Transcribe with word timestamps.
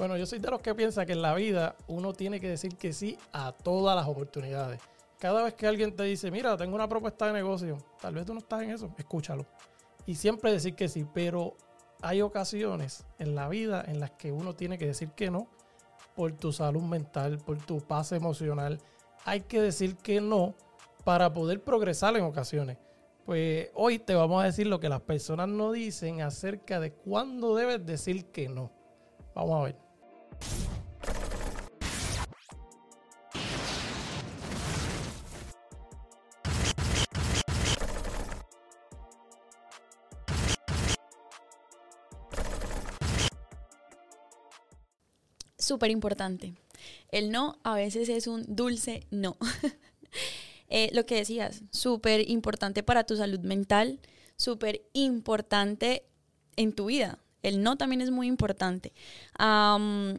Bueno, 0.00 0.16
yo 0.16 0.24
soy 0.24 0.38
de 0.38 0.50
los 0.50 0.62
que 0.62 0.74
piensa 0.74 1.04
que 1.04 1.12
en 1.12 1.20
la 1.20 1.34
vida 1.34 1.76
uno 1.86 2.14
tiene 2.14 2.40
que 2.40 2.48
decir 2.48 2.74
que 2.76 2.94
sí 2.94 3.18
a 3.34 3.52
todas 3.52 3.94
las 3.94 4.08
oportunidades. 4.08 4.80
Cada 5.18 5.42
vez 5.42 5.52
que 5.52 5.66
alguien 5.66 5.94
te 5.94 6.04
dice, 6.04 6.30
mira, 6.30 6.56
tengo 6.56 6.74
una 6.74 6.88
propuesta 6.88 7.26
de 7.26 7.34
negocio, 7.34 7.76
tal 8.00 8.14
vez 8.14 8.24
tú 8.24 8.32
no 8.32 8.38
estás 8.38 8.62
en 8.62 8.70
eso, 8.70 8.94
escúchalo. 8.96 9.44
Y 10.06 10.14
siempre 10.14 10.52
decir 10.52 10.74
que 10.74 10.88
sí, 10.88 11.06
pero 11.12 11.54
hay 12.00 12.22
ocasiones 12.22 13.04
en 13.18 13.34
la 13.34 13.50
vida 13.50 13.84
en 13.86 14.00
las 14.00 14.12
que 14.12 14.32
uno 14.32 14.54
tiene 14.54 14.78
que 14.78 14.86
decir 14.86 15.10
que 15.10 15.30
no 15.30 15.48
por 16.16 16.32
tu 16.32 16.50
salud 16.50 16.80
mental, 16.80 17.36
por 17.36 17.58
tu 17.58 17.80
paz 17.80 18.12
emocional. 18.12 18.80
Hay 19.26 19.42
que 19.42 19.60
decir 19.60 19.98
que 19.98 20.22
no 20.22 20.54
para 21.04 21.30
poder 21.34 21.62
progresar 21.62 22.16
en 22.16 22.24
ocasiones. 22.24 22.78
Pues 23.26 23.68
hoy 23.74 23.98
te 23.98 24.14
vamos 24.14 24.42
a 24.42 24.46
decir 24.46 24.66
lo 24.66 24.80
que 24.80 24.88
las 24.88 25.02
personas 25.02 25.50
no 25.50 25.72
dicen 25.72 26.22
acerca 26.22 26.80
de 26.80 26.90
cuándo 26.90 27.54
debes 27.54 27.84
decir 27.84 28.24
que 28.32 28.48
no. 28.48 28.72
Vamos 29.34 29.60
a 29.60 29.64
ver. 29.64 29.89
Súper 45.70 45.90
importante. 45.90 46.54
El 47.10 47.30
no 47.30 47.58
a 47.62 47.74
veces 47.74 48.08
es 48.08 48.26
un 48.26 48.44
dulce 48.48 49.06
no. 49.10 49.36
Eh, 50.72 50.88
lo 50.92 51.04
que 51.04 51.16
decías, 51.16 51.64
súper 51.72 52.30
importante 52.30 52.84
para 52.84 53.02
tu 53.02 53.16
salud 53.16 53.40
mental, 53.40 53.98
súper 54.36 54.82
importante 54.92 56.04
en 56.54 56.72
tu 56.72 56.86
vida. 56.86 57.18
El 57.42 57.62
no 57.62 57.76
también 57.76 58.00
es 58.00 58.10
muy 58.10 58.26
importante. 58.26 58.92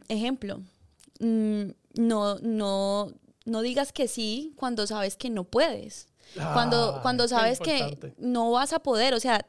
ejemplo, 0.08 0.60
mm, 1.20 1.62
no, 1.94 2.38
no, 2.38 3.12
no 3.44 3.62
digas 3.62 3.92
que 3.92 4.08
sí 4.08 4.52
cuando 4.56 4.86
sabes 4.86 5.16
que 5.16 5.30
no 5.30 5.44
puedes. 5.44 6.08
cuando, 6.34 6.96
ah, 6.96 7.02
cuando 7.02 7.28
sabes 7.28 7.60
que 7.60 8.14
no 8.18 8.52
vas 8.52 8.72
a 8.72 8.78
poder, 8.78 9.14
o 9.14 9.20
sea, 9.20 9.44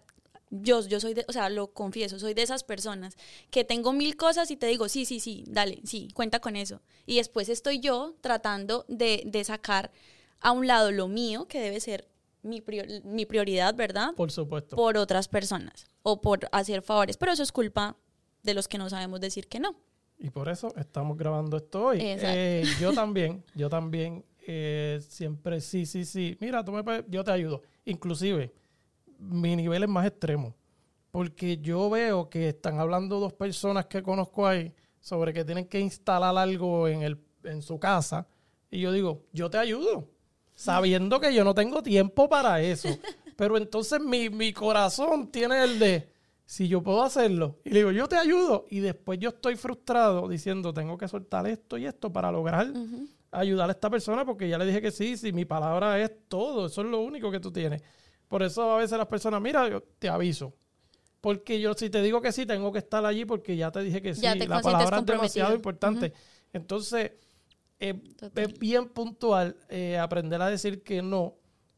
yo, 0.50 0.86
yo 0.88 1.00
soy 1.00 1.14
de, 1.14 1.26
o 1.28 1.34
sea, 1.34 1.50
lo 1.50 1.74
confieso, 1.74 2.20
soy 2.20 2.34
de 2.34 2.44
esas 2.44 2.64
personas 2.64 3.16
que 3.50 3.64
tengo 3.64 3.92
mil 3.92 4.16
cosas 4.16 4.52
y 4.52 4.58
te 4.58 4.68
digo, 4.68 4.88
sí, 4.88 5.06
sí, 5.06 5.20
sí, 5.20 5.44
dale, 5.48 5.82
sí, 5.84 6.10
cuenta 6.14 6.40
con 6.40 6.56
eso. 6.56 6.82
Y 7.06 7.18
después 7.18 7.50
estoy 7.50 7.80
yo 7.80 8.16
tratando 8.22 8.86
de, 8.88 9.24
de 9.26 9.44
sacar 9.44 9.92
a 10.42 10.52
un 10.52 10.68
lado 10.68 10.92
lo 10.92 11.08
mío, 11.08 11.48
que 11.48 11.60
debe 11.60 11.80
ser 11.80 12.08
mi, 12.44 12.64
mi 13.04 13.26
prioridad, 13.26 13.74
¿verdad? 13.76 14.14
Por 14.16 14.32
supuesto. 14.32 14.76
Por 14.76 14.98
otras 14.98 15.28
personas 15.28 15.88
o 16.04 16.22
por 16.22 16.48
hacer 16.52 16.82
favores. 16.82 17.18
Pero 17.18 17.32
eso 17.32 17.44
es 17.44 17.52
culpa 17.52 17.98
de 18.44 18.54
los 18.54 18.68
que 18.68 18.78
no 18.78 18.90
sabemos 18.90 19.20
decir 19.20 19.48
que 19.48 19.60
no. 19.60 19.76
Y 20.20 20.30
por 20.30 20.50
eso 20.50 20.74
estamos 20.78 21.18
grabando 21.18 21.58
esto 21.58 21.86
hoy. 21.86 21.98
Eh, 22.02 22.64
yo 22.80 22.94
también, 22.94 23.44
yo 23.56 23.70
también 23.70 24.24
eh, 24.46 25.00
siempre 25.02 25.62
sí, 25.62 25.86
sí, 25.86 26.06
sí. 26.06 26.38
Mira, 26.40 26.64
tú 26.64 26.72
me 26.72 26.84
yo 27.08 27.24
te 27.24 27.32
ayudo. 27.32 27.62
Inclusive, 27.86 28.54
mi 29.18 29.56
nivel 29.56 29.84
es 29.84 29.90
más 29.90 30.06
extremo. 30.06 30.56
Porque 31.12 31.58
yo 31.58 31.90
veo 31.90 32.30
que 32.30 32.50
están 32.50 32.80
hablando 32.80 33.20
dos 33.20 33.34
personas 33.34 33.86
que 33.86 34.02
conozco 34.02 34.48
ahí 34.48 34.74
sobre 35.00 35.34
que 35.34 35.46
tienen 35.46 35.68
que 35.68 35.80
instalar 35.80 36.36
algo 36.38 36.88
en, 36.88 37.04
el, 37.04 37.20
en 37.44 37.62
su 37.62 37.80
casa. 37.80 38.28
Y 38.72 38.80
yo 38.80 38.92
digo, 38.92 39.24
yo 39.32 39.50
te 39.50 39.58
ayudo 39.58 40.10
sabiendo 40.56 41.20
que 41.20 41.34
yo 41.34 41.44
no 41.44 41.54
tengo 41.54 41.84
tiempo 41.84 42.30
para 42.30 42.62
eso. 42.62 42.90
Pero 43.36 43.58
entonces 43.58 44.00
mi, 44.00 44.54
corazón 44.54 45.32
tiene 45.32 45.64
el 45.64 45.80
de, 45.80 46.10
si 46.46 46.68
yo 46.68 46.84
puedo 46.84 47.04
hacerlo, 47.04 47.60
y 47.64 47.72
le 47.72 47.80
digo, 47.80 47.92
yo 47.92 48.08
te 48.08 48.16
ayudo, 48.16 48.66
y 48.70 48.80
después 48.80 49.20
yo 49.20 49.30
estoy 49.30 49.56
frustrado 49.56 50.28
diciendo, 50.28 50.74
tengo 50.74 50.98
que 50.98 51.08
soltar 51.08 51.48
esto 51.48 51.78
y 51.78 51.86
esto 51.86 52.14
para 52.14 52.32
lograr 52.32 52.72
ayudar 53.32 53.70
a 53.70 53.74
esta 53.74 53.90
persona, 53.90 54.26
porque 54.26 54.48
ya 54.48 54.58
le 54.58 54.66
dije 54.66 54.82
que 54.82 54.92
sí, 54.92 55.18
si 55.18 55.34
mi 55.34 55.46
palabra 55.46 56.00
es 56.00 56.12
todo, 56.28 56.68
eso 56.68 56.82
es 56.82 56.88
lo 56.88 57.00
único 57.02 57.32
que 57.32 57.40
tú 57.40 57.52
tienes. 57.52 57.82
Por 58.28 58.44
eso 58.44 58.72
a 58.72 58.78
veces 58.78 58.98
las 58.98 59.08
personas, 59.08 59.42
mira, 59.42 59.68
yo 59.68 59.82
te 60.00 60.10
aviso. 60.10 60.54
Porque 61.22 61.60
yo 61.60 61.74
si 61.74 61.90
te 61.90 62.02
digo 62.02 62.22
que 62.22 62.32
sí, 62.32 62.46
tengo 62.46 62.72
que 62.72 62.80
estar 62.80 63.06
allí 63.06 63.26
porque 63.26 63.56
ya 63.56 63.72
te 63.72 63.82
dije 63.82 64.02
que 64.02 64.14
sí. 64.14 64.22
La 64.22 64.62
palabra 64.62 65.00
es 65.00 65.06
demasiado 65.06 65.56
importante. 65.56 66.14
Entonces, 66.52 67.12
es 67.90 68.60
bien 68.60 68.88
puntual 68.88 69.58
eh, 69.70 69.98
aprender 69.98 70.42
a 70.42 70.48
decir 70.48 70.84
que 70.84 71.02
no, 71.02 71.36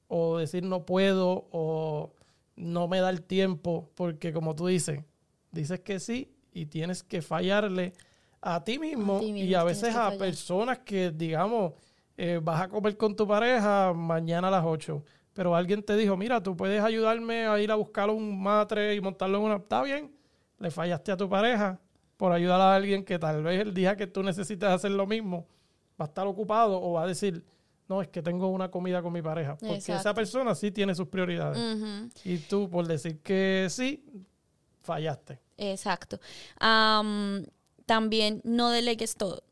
o 0.07 0.38
decir 0.38 0.63
no 0.63 0.85
puedo, 0.85 1.47
o 1.51 2.13
no 2.55 2.88
me 2.88 2.99
da 2.99 3.09
el 3.09 3.23
tiempo, 3.23 3.89
porque 3.95 4.31
como 4.31 4.55
tú 4.55 4.67
dices, 4.67 5.03
dices 5.51 5.79
que 5.79 5.99
sí 5.99 6.31
y 6.53 6.67
tienes 6.67 7.03
que 7.03 7.21
fallarle 7.21 7.94
a 8.41 8.63
ti 8.63 8.77
mismo, 8.77 9.21
y 9.21 9.53
a 9.55 9.63
veces 9.63 9.95
a 9.95 10.11
personas 10.17 10.79
que, 10.79 11.11
digamos, 11.11 11.73
eh, 12.15 12.39
vas 12.41 12.61
a 12.61 12.69
comer 12.69 12.95
con 12.95 13.15
tu 13.15 13.27
pareja 13.27 13.91
mañana 13.94 14.49
a 14.49 14.51
las 14.51 14.65
8, 14.65 15.03
pero 15.33 15.55
alguien 15.55 15.83
te 15.83 15.97
dijo, 15.97 16.15
mira, 16.15 16.41
tú 16.41 16.55
puedes 16.55 16.81
ayudarme 16.81 17.47
a 17.47 17.59
ir 17.59 17.71
a 17.71 17.75
buscar 17.75 18.09
un 18.09 18.41
matre 18.41 18.95
y 18.95 19.01
montarlo 19.01 19.39
en 19.39 19.44
una... 19.44 19.55
Está 19.55 19.81
bien, 19.81 20.15
le 20.59 20.71
fallaste 20.71 21.11
a 21.11 21.17
tu 21.17 21.27
pareja 21.27 21.79
por 22.15 22.31
ayudar 22.31 22.61
a 22.61 22.75
alguien 22.75 23.03
que 23.03 23.19
tal 23.19 23.44
vez 23.44 23.59
el 23.59 23.73
día 23.73 23.95
que 23.97 24.07
tú 24.07 24.23
necesites 24.23 24.69
hacer 24.69 24.91
lo 24.91 25.05
mismo, 25.05 25.47
va 26.00 26.06
a 26.06 26.07
estar 26.07 26.28
ocupado 26.28 26.81
o 26.81 26.94
va 26.94 27.03
a 27.03 27.07
decir, 27.07 27.44
no, 27.88 28.01
es 28.01 28.07
que 28.07 28.22
tengo 28.22 28.47
una 28.47 28.72
comida 28.72 29.01
con 29.01 29.13
mi 29.13 29.22
pareja. 29.22 29.57
Porque 29.57 29.94
esa 29.94 30.13
persona 30.13 30.56
sí 30.56 30.72
tiene 30.72 30.95
sus 30.95 31.07
prioridades. 31.07 31.59
Y 32.23 32.38
tú, 32.39 32.69
por 32.69 32.88
decir 32.88 33.22
que 33.22 33.67
sí, 33.69 34.03
fallaste. 34.81 35.39
Exacto. 35.57 36.19
también 37.85 38.41
no 38.44 38.69
delegues 38.72 39.16
todo. 39.16 39.44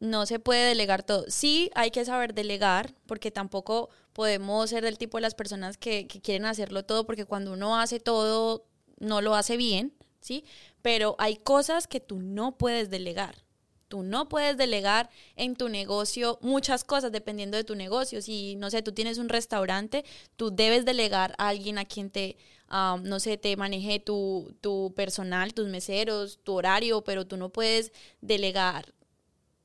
No 0.00 0.26
se 0.26 0.40
puede 0.40 0.66
delegar 0.66 1.04
todo. 1.04 1.26
Sí, 1.28 1.70
hay 1.76 1.92
que 1.92 2.04
saber 2.04 2.34
delegar, 2.34 2.92
porque 3.06 3.30
tampoco 3.30 3.88
podemos 4.12 4.70
ser 4.70 4.82
del 4.82 4.98
tipo 4.98 5.16
de 5.18 5.22
las 5.22 5.34
personas 5.34 5.76
que, 5.76 6.08
que 6.08 6.20
quieren 6.20 6.44
hacerlo 6.44 6.84
todo, 6.84 7.06
porque 7.06 7.24
cuando 7.24 7.52
uno 7.52 7.78
hace 7.78 8.00
todo, 8.00 8.66
no 8.98 9.20
lo 9.20 9.36
hace 9.36 9.56
bien, 9.56 9.94
¿sí? 10.20 10.44
Pero 10.80 11.14
hay 11.18 11.36
cosas 11.36 11.86
que 11.86 12.00
tú 12.00 12.18
no 12.18 12.58
puedes 12.58 12.90
delegar. 12.90 13.44
Tú 13.92 14.02
no 14.02 14.26
puedes 14.26 14.56
delegar 14.56 15.10
en 15.36 15.54
tu 15.54 15.68
negocio 15.68 16.38
muchas 16.40 16.82
cosas 16.82 17.12
dependiendo 17.12 17.58
de 17.58 17.64
tu 17.64 17.74
negocio. 17.74 18.22
Si, 18.22 18.56
no 18.56 18.70
sé, 18.70 18.80
tú 18.80 18.92
tienes 18.92 19.18
un 19.18 19.28
restaurante, 19.28 20.02
tú 20.36 20.50
debes 20.50 20.86
delegar 20.86 21.34
a 21.36 21.48
alguien 21.48 21.76
a 21.76 21.84
quien 21.84 22.08
te, 22.08 22.38
no 22.70 23.20
sé, 23.20 23.36
te 23.36 23.54
maneje 23.54 24.00
tu, 24.00 24.56
tu 24.62 24.94
personal, 24.96 25.52
tus 25.52 25.68
meseros, 25.68 26.38
tu 26.42 26.54
horario, 26.54 27.04
pero 27.04 27.26
tú 27.26 27.36
no 27.36 27.50
puedes 27.50 27.92
delegar 28.22 28.94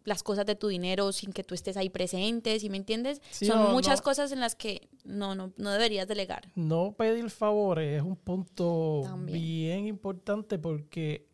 las 0.04 0.24
cosas 0.24 0.46
de 0.46 0.56
tu 0.56 0.68
dinero 0.68 1.14
sin 1.14 1.32
que 1.32 1.46
tú 1.46 1.56
estés 1.56 1.78
ahí 1.78 1.90
presente, 1.90 2.60
¿sí 2.60 2.70
me 2.70 2.76
entiendes? 2.76 3.22
Son 3.32 3.72
muchas 3.72 4.02
cosas 4.02 4.34
en 4.34 4.42
las 4.42 4.56
que 4.56 4.90
no, 5.06 5.36
no, 5.36 5.54
no 5.56 5.72
deberías 5.72 6.06
delegar. 6.06 6.52
No 6.54 6.96
pedir 6.98 7.30
favores 7.30 7.96
es 7.96 8.04
un 8.04 8.18
punto 8.18 9.04
bien 9.24 9.88
importante 9.88 10.60
porque 10.60 11.30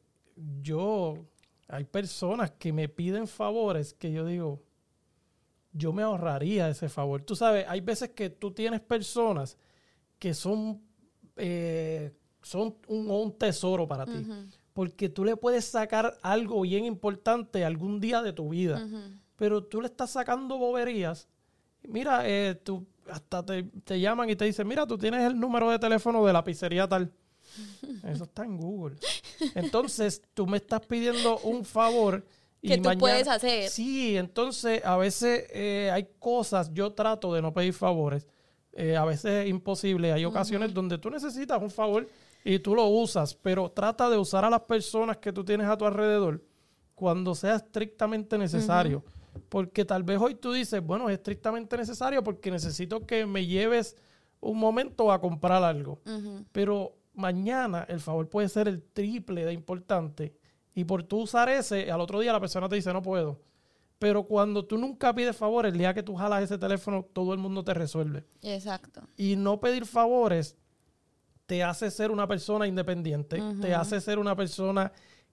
yo 0.61 1.25
hay 1.67 1.85
personas 1.85 2.51
que 2.51 2.73
me 2.73 2.89
piden 2.89 3.27
favores 3.27 3.93
que 3.93 4.11
yo 4.11 4.25
digo, 4.25 4.63
yo 5.71 5.91
me 5.91 6.03
ahorraría 6.03 6.69
ese 6.69 6.89
favor. 6.89 7.23
Tú 7.23 7.35
sabes, 7.35 7.65
hay 7.67 7.81
veces 7.81 8.09
que 8.09 8.29
tú 8.29 8.51
tienes 8.51 8.81
personas 8.81 9.57
que 10.19 10.33
son, 10.33 10.81
eh, 11.35 12.13
son 12.41 12.75
un, 12.87 13.37
tesoro 13.37 13.87
para 13.87 14.05
ti. 14.05 14.25
Porque 14.73 15.09
tú 15.09 15.25
le 15.25 15.35
puedes 15.35 15.65
sacar 15.65 16.17
algo 16.21 16.61
bien 16.61 16.85
importante 16.85 17.65
algún 17.65 17.99
día 17.99 18.21
de 18.21 18.33
tu 18.33 18.49
vida. 18.49 18.87
Pero 19.35 19.63
tú 19.63 19.81
le 19.81 19.87
estás 19.87 20.11
sacando 20.11 20.57
boberías. 20.57 21.27
Mira, 21.83 22.27
eh, 22.27 22.55
tú 22.55 22.87
hasta 23.09 23.43
te, 23.43 23.63
te, 23.63 23.99
llaman 23.99 24.29
y 24.29 24.35
te 24.35 24.45
dicen, 24.45 24.67
mira, 24.67 24.87
tú 24.87 24.97
tienes 24.97 25.25
el 25.25 25.37
número 25.37 25.69
de 25.69 25.79
teléfono 25.79 26.25
de 26.25 26.33
la 26.33 26.43
pizzería 26.43 26.87
tal. 26.87 27.11
Eso 28.03 28.23
está 28.25 28.43
en 28.43 28.57
Google. 28.57 28.97
Entonces, 29.55 30.21
tú 30.33 30.47
me 30.47 30.57
estás 30.57 30.81
pidiendo 30.85 31.39
un 31.39 31.65
favor. 31.65 32.25
Y 32.61 32.69
que 32.69 32.77
tú 32.77 32.89
puedes 32.97 33.27
hacer. 33.27 33.69
Sí, 33.69 34.15
entonces 34.15 34.83
a 34.85 34.95
veces 34.97 35.47
eh, 35.51 35.89
hay 35.91 36.07
cosas, 36.19 36.73
yo 36.73 36.93
trato 36.93 37.33
de 37.33 37.41
no 37.41 37.53
pedir 37.53 37.73
favores. 37.73 38.27
Eh, 38.71 38.95
a 38.95 39.05
veces 39.05 39.45
es 39.45 39.49
imposible. 39.49 40.11
Hay 40.13 40.25
ocasiones 40.25 40.73
donde 40.73 40.97
tú 40.97 41.09
necesitas 41.09 41.61
un 41.61 41.69
favor 41.69 42.07
y 42.43 42.59
tú 42.59 42.75
lo 42.75 42.87
usas, 42.87 43.35
pero 43.35 43.69
trata 43.69 44.09
de 44.09 44.17
usar 44.17 44.45
a 44.45 44.49
las 44.49 44.61
personas 44.61 45.17
que 45.17 45.31
tú 45.31 45.43
tienes 45.43 45.67
a 45.67 45.77
tu 45.77 45.85
alrededor 45.85 46.43
cuando 46.95 47.35
sea 47.35 47.55
estrictamente 47.55 48.37
necesario. 48.37 49.03
Porque 49.49 49.83
tal 49.85 50.03
vez 50.03 50.19
hoy 50.19 50.35
tú 50.35 50.53
dices, 50.53 50.81
bueno, 50.83 51.09
es 51.09 51.17
estrictamente 51.17 51.75
necesario 51.77 52.23
porque 52.23 52.51
necesito 52.51 53.05
que 53.05 53.25
me 53.25 53.45
lleves 53.45 53.95
un 54.39 54.59
momento 54.59 55.11
a 55.11 55.19
comprar 55.19 55.63
algo. 55.63 55.99
Pero 56.51 56.95
mañana 57.13 57.85
el 57.87 57.99
favor 57.99 58.29
puede 58.29 58.49
ser 58.49 58.67
el 58.67 58.81
triple 58.81 59.45
de 59.45 59.53
importante. 59.53 60.35
Y 60.75 60.85
por 60.85 61.03
tú 61.03 61.21
usar 61.21 61.49
ese, 61.49 61.91
al 61.91 62.01
otro 62.01 62.19
día 62.19 62.33
la 62.33 62.39
persona 62.39 62.67
te 62.67 62.75
dice, 62.75 62.91
no 62.93 63.01
puedo. 63.01 63.41
Pero 63.99 64.23
cuando 64.23 64.65
tú 64.65 64.77
nunca 64.77 65.13
pides 65.13 65.35
favores, 65.35 65.71
el 65.71 65.77
día 65.77 65.93
que 65.93 66.03
tú 66.03 66.15
jalas 66.15 66.43
ese 66.43 66.57
teléfono, 66.57 67.03
todo 67.13 67.33
el 67.33 67.39
mundo 67.39 67.63
te 67.63 67.73
resuelve. 67.73 68.25
Exacto. 68.41 69.01
Y 69.15 69.35
no 69.35 69.59
pedir 69.59 69.85
favores 69.85 70.57
te 71.45 71.63
hace 71.63 71.91
ser 71.91 72.11
una 72.11 72.27
persona 72.27 72.67
independiente, 72.67 73.41
te 73.61 73.73
hace 73.73 74.01
ser 74.01 74.17
una 74.17 74.35
persona 74.35 74.91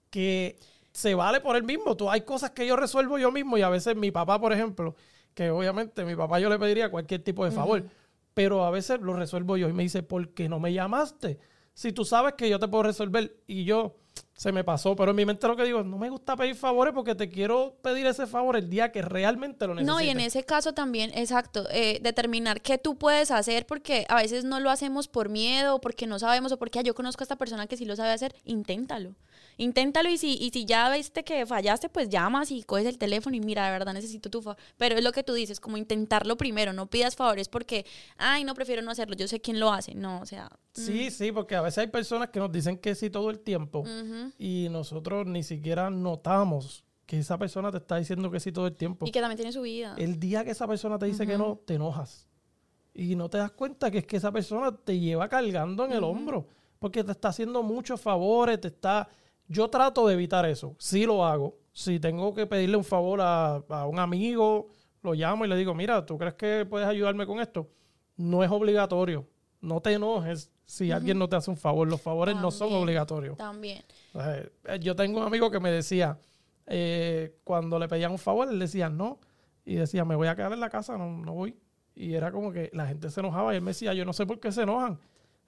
que 0.09 0.59
se 0.91 1.15
vale 1.15 1.41
por 1.41 1.55
él 1.55 1.63
mismo. 1.63 1.95
Tú, 1.95 2.09
hay 2.09 2.21
cosas 2.21 2.51
que 2.51 2.67
yo 2.67 2.75
resuelvo 2.75 3.17
yo 3.17 3.31
mismo 3.31 3.57
y 3.57 3.61
a 3.61 3.69
veces 3.69 3.95
mi 3.95 4.11
papá, 4.11 4.39
por 4.39 4.53
ejemplo, 4.53 4.95
que 5.33 5.49
obviamente 5.49 6.03
mi 6.05 6.15
papá 6.15 6.39
yo 6.39 6.49
le 6.49 6.59
pediría 6.59 6.91
cualquier 6.91 7.23
tipo 7.23 7.45
de 7.45 7.51
favor, 7.51 7.85
pero 8.33 8.65
a 8.65 8.71
veces 8.71 8.99
lo 9.01 9.13
resuelvo 9.13 9.57
yo 9.57 9.69
y 9.69 9.73
me 9.73 9.83
dice, 9.83 10.03
¿por 10.03 10.29
qué 10.33 10.49
no 10.49 10.59
me 10.59 10.73
llamaste? 10.73 11.39
Si 11.81 11.91
tú 11.93 12.05
sabes 12.05 12.35
que 12.37 12.47
yo 12.47 12.59
te 12.59 12.67
puedo 12.67 12.83
resolver 12.83 13.41
y 13.47 13.63
yo 13.63 13.97
se 14.33 14.51
me 14.51 14.63
pasó, 14.63 14.95
pero 14.95 15.11
en 15.11 15.17
mi 15.17 15.25
mente 15.25 15.47
lo 15.47 15.55
que 15.55 15.63
digo 15.63 15.81
es, 15.81 15.85
no 15.85 15.97
me 15.97 16.09
gusta 16.09 16.35
pedir 16.35 16.55
favores 16.55 16.93
porque 16.93 17.13
te 17.13 17.29
quiero 17.29 17.77
pedir 17.81 18.07
ese 18.07 18.25
favor 18.25 18.55
el 18.55 18.69
día 18.69 18.91
que 18.91 19.01
realmente 19.01 19.67
lo 19.67 19.75
necesites. 19.75 19.93
No, 19.93 20.01
y 20.01 20.09
en 20.09 20.19
ese 20.19 20.43
caso 20.43 20.73
también, 20.73 21.11
exacto, 21.13 21.67
eh, 21.71 21.99
determinar 22.01 22.61
qué 22.61 22.77
tú 22.77 22.97
puedes 22.97 23.29
hacer 23.31 23.65
porque 23.67 24.05
a 24.09 24.15
veces 24.15 24.43
no 24.43 24.59
lo 24.59 24.69
hacemos 24.69 25.07
por 25.07 25.29
miedo, 25.29 25.79
porque 25.79 26.07
no 26.07 26.17
sabemos 26.17 26.51
o 26.51 26.57
porque 26.57 26.81
yo 26.83 26.95
conozco 26.95 27.21
a 27.21 27.25
esta 27.25 27.35
persona 27.35 27.67
que 27.67 27.77
sí 27.77 27.85
lo 27.85 27.95
sabe 27.95 28.11
hacer, 28.11 28.35
inténtalo. 28.45 29.15
Inténtalo 29.57 30.09
y 30.09 30.17
si, 30.17 30.37
y 30.39 30.49
si 30.49 30.65
ya 30.65 30.89
viste 30.89 31.23
que 31.23 31.45
fallaste, 31.45 31.89
pues 31.89 32.09
llamas 32.09 32.51
y 32.51 32.63
coges 32.63 32.87
el 32.87 32.97
teléfono 32.97 33.35
y 33.35 33.41
mira, 33.41 33.65
de 33.65 33.71
verdad 33.71 33.93
necesito 33.93 34.29
tu 34.29 34.41
favor. 34.41 34.57
Pero 34.77 34.95
es 34.95 35.03
lo 35.03 35.11
que 35.11 35.23
tú 35.23 35.33
dices, 35.33 35.59
como 35.59 35.77
intentarlo 35.77 36.35
primero, 36.35 36.73
no 36.73 36.87
pidas 36.87 37.15
favores 37.15 37.47
porque, 37.47 37.85
ay, 38.17 38.43
no, 38.43 38.55
prefiero 38.55 38.81
no 38.81 38.91
hacerlo, 38.91 39.15
yo 39.15 39.27
sé 39.27 39.39
quién 39.39 39.59
lo 39.59 39.71
hace. 39.71 39.93
No, 39.93 40.19
o 40.21 40.25
sea... 40.25 40.49
Sí, 40.73 41.07
mm. 41.07 41.11
sí, 41.11 41.31
porque 41.31 41.55
a 41.55 41.61
veces 41.61 41.79
hay 41.79 41.87
personas 41.87 42.29
que 42.29 42.39
nos 42.39 42.51
dicen 42.51 42.77
que 42.77 42.95
sí 42.95 43.09
todo 43.09 43.29
el 43.29 43.39
tiempo 43.39 43.83
y 44.37 44.67
nosotros 44.69 45.25
ni 45.27 45.43
siquiera 45.43 45.89
notamos 45.89 46.83
que 47.05 47.19
esa 47.19 47.37
persona 47.37 47.71
te 47.71 47.77
está 47.77 47.97
diciendo 47.97 48.31
que 48.31 48.39
sí 48.39 48.51
todo 48.51 48.67
el 48.67 48.75
tiempo. 48.75 49.05
Y 49.05 49.11
que 49.11 49.19
también 49.19 49.35
tiene 49.35 49.51
su 49.51 49.61
vida. 49.61 49.95
El 49.97 50.19
día 50.19 50.45
que 50.45 50.51
esa 50.51 50.67
persona 50.67 50.97
te 50.97 51.07
dice 51.07 51.27
que 51.27 51.37
no, 51.37 51.59
te 51.65 51.75
enojas. 51.75 52.27
Y 52.93 53.15
no 53.15 53.29
te 53.29 53.37
das 53.37 53.51
cuenta 53.51 53.91
que 53.91 53.97
es 53.97 54.05
que 54.05 54.17
esa 54.17 54.31
persona 54.31 54.75
te 54.75 54.97
lleva 54.99 55.27
cargando 55.27 55.85
en 55.85 55.91
el 55.91 56.03
hombro. 56.03 56.47
Porque 56.79 57.03
te 57.03 57.11
está 57.11 57.27
haciendo 57.27 57.63
muchos 57.63 57.99
favores, 57.99 58.61
te 58.61 58.69
está... 58.69 59.09
Yo 59.47 59.69
trato 59.69 60.07
de 60.07 60.13
evitar 60.13 60.45
eso. 60.45 60.75
Sí 60.79 61.05
lo 61.05 61.25
hago. 61.25 61.57
Si 61.73 61.99
tengo 61.99 62.33
que 62.33 62.47
pedirle 62.47 62.77
un 62.77 62.83
favor 62.85 63.19
a, 63.21 63.55
a 63.55 63.85
un 63.85 63.99
amigo, 63.99 64.69
lo 65.01 65.13
llamo 65.13 65.45
y 65.45 65.49
le 65.49 65.57
digo, 65.57 65.73
mira, 65.75 66.05
¿tú 66.05 66.17
crees 66.17 66.35
que 66.35 66.65
puedes 66.65 66.87
ayudarme 66.87 67.25
con 67.25 67.39
esto? 67.39 67.69
No 68.15 68.43
es 68.43 68.49
obligatorio. 68.49 69.27
No 69.59 69.81
te 69.81 69.93
enojes 69.93 70.51
si 70.65 70.91
alguien 70.91 71.19
no 71.19 71.27
te 71.27 71.35
hace 71.35 71.51
un 71.51 71.57
favor. 71.57 71.87
Los 71.87 72.01
favores 72.01 72.35
no 72.35 72.51
son 72.51 72.71
obligatorios. 72.73 73.37
También. 73.37 73.83
Eh, 74.13 74.79
yo 74.79 74.95
tengo 74.95 75.19
un 75.19 75.25
amigo 75.25 75.49
que 75.51 75.59
me 75.59 75.71
decía, 75.71 76.17
eh, 76.67 77.35
cuando 77.43 77.79
le 77.79 77.87
pedían 77.87 78.11
un 78.11 78.19
favor, 78.19 78.49
él 78.49 78.59
decía 78.59 78.89
no. 78.89 79.19
Y 79.63 79.75
decía, 79.75 80.03
me 80.05 80.15
voy 80.15 80.27
a 80.27 80.35
quedar 80.35 80.53
en 80.53 80.59
la 80.59 80.69
casa, 80.69 80.97
no, 80.97 81.09
no 81.09 81.33
voy. 81.33 81.55
Y 81.93 82.13
era 82.13 82.31
como 82.31 82.51
que 82.51 82.69
la 82.73 82.87
gente 82.87 83.09
se 83.09 83.19
enojaba 83.19 83.53
y 83.53 83.57
él 83.57 83.61
me 83.61 83.71
decía, 83.71 83.93
yo 83.93 84.05
no 84.05 84.13
sé 84.13 84.25
por 84.25 84.39
qué 84.39 84.51
se 84.51 84.63
enojan. 84.63 84.99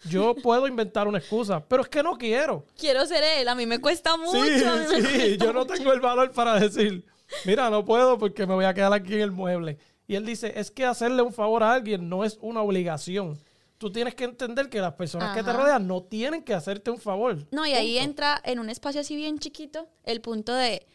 Yo 0.10 0.36
puedo 0.44 0.68
inventar 0.68 1.08
una 1.08 1.18
excusa, 1.18 1.64
pero 1.68 1.82
es 1.82 1.90
que 1.90 2.04
no 2.04 2.18
quiero. 2.18 2.66
Quiero 2.78 3.06
ser 3.06 3.24
él, 3.24 3.48
a 3.48 3.56
mí 3.56 3.66
me 3.66 3.80
cuesta 3.80 4.18
mucho. 4.18 4.44
Sí, 4.44 5.02
sí, 5.02 5.38
yo 5.38 5.52
no 5.54 5.66
tengo 5.66 5.92
el 5.94 6.00
valor 6.00 6.32
para 6.32 6.60
decir, 6.60 7.06
mira, 7.46 7.70
no 7.70 7.84
puedo 7.84 8.18
porque 8.18 8.46
me 8.46 8.54
voy 8.54 8.66
a 8.66 8.74
quedar 8.74 8.94
aquí 8.94 9.16
en 9.16 9.22
el 9.22 9.32
mueble. 9.32 9.78
Y 10.08 10.16
él 10.16 10.26
dice, 10.26 10.54
es 10.58 10.70
que 10.70 10.86
hacerle 10.86 11.22
un 11.22 11.34
favor 11.34 11.64
a 11.64 11.74
alguien 11.74 12.10
no 12.10 12.24
es 12.24 12.38
una 12.42 12.62
obligación 12.62 13.40
tú 13.84 13.92
tienes 13.92 14.16
que 14.16 14.24
entender 14.24 14.70
que 14.70 14.80
las 14.80 14.94
personas 14.94 15.36
que 15.36 15.44
te 15.44 15.52
rodean 15.52 15.86
no 15.86 16.04
tienen 16.04 16.42
que 16.42 16.54
hacerte 16.54 16.90
un 16.90 17.00
favor. 17.00 17.46
No, 17.52 17.66
y 17.66 17.74
ahí 17.74 17.98
entra 17.98 18.42
en 18.46 18.60
un 18.60 18.70
espacio 18.70 19.02
así 19.02 19.14
bien 19.14 19.40
chiquito 19.40 19.90
el 20.06 20.22
punto 20.22 20.54
de 20.54 20.88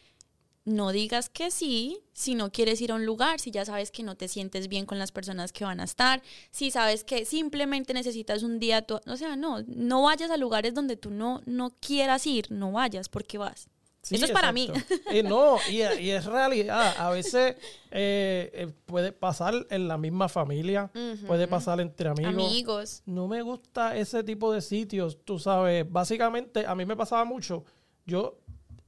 no 0.65 0.91
digas 0.91 1.29
que 1.29 1.51
sí 1.51 1.99
si 2.13 2.33
no 2.33 2.51
quieres 2.51 2.81
ir 2.81 2.91
a 2.91 2.95
un 2.95 3.05
lugar, 3.05 3.39
si 3.39 3.51
ya 3.51 3.63
sabes 3.63 3.91
que 3.91 4.01
no 4.01 4.15
te 4.15 4.27
sientes 4.27 4.69
bien 4.69 4.87
con 4.87 4.97
las 4.97 5.11
personas 5.11 5.51
que 5.51 5.65
van 5.65 5.79
a 5.79 5.83
estar, 5.83 6.23
si 6.49 6.71
sabes 6.71 7.03
que 7.03 7.25
simplemente 7.25 7.93
necesitas 7.93 8.41
un 8.41 8.57
día, 8.57 8.83
o 9.05 9.15
sea, 9.15 9.35
no, 9.35 9.61
no 9.67 10.01
vayas 10.01 10.31
a 10.31 10.37
lugares 10.37 10.73
donde 10.73 10.97
tú 10.97 11.11
no, 11.11 11.43
no 11.45 11.69
quieras 11.79 12.25
ir, 12.25 12.51
no 12.51 12.71
vayas 12.71 13.07
porque 13.07 13.37
vas. 13.37 13.69
Eso 14.09 14.25
es 14.25 14.31
para 14.31 14.51
mí. 14.51 14.71
Y 15.11 15.23
no, 15.23 15.57
y, 15.69 15.81
es 15.81 16.25
realidad. 16.25 16.95
A 16.97 17.09
veces 17.09 17.55
eh, 17.91 18.49
eh, 18.53 18.71
puede 18.85 19.11
pasar 19.11 19.53
en 19.69 19.87
la 19.87 19.97
misma 19.97 20.29
familia, 20.29 20.91
puede 21.27 21.47
pasar 21.47 21.79
entre 21.79 22.09
amigos. 22.09 22.33
Amigos. 22.33 23.03
No 23.05 23.27
me 23.27 23.41
gusta 23.41 23.95
ese 23.95 24.23
tipo 24.23 24.51
de 24.51 24.61
sitios, 24.61 25.19
tú 25.23 25.39
sabes. 25.39 25.89
Básicamente, 25.89 26.65
a 26.65 26.75
mí 26.75 26.85
me 26.85 26.95
pasaba 26.95 27.25
mucho. 27.25 27.63
Yo 28.05 28.39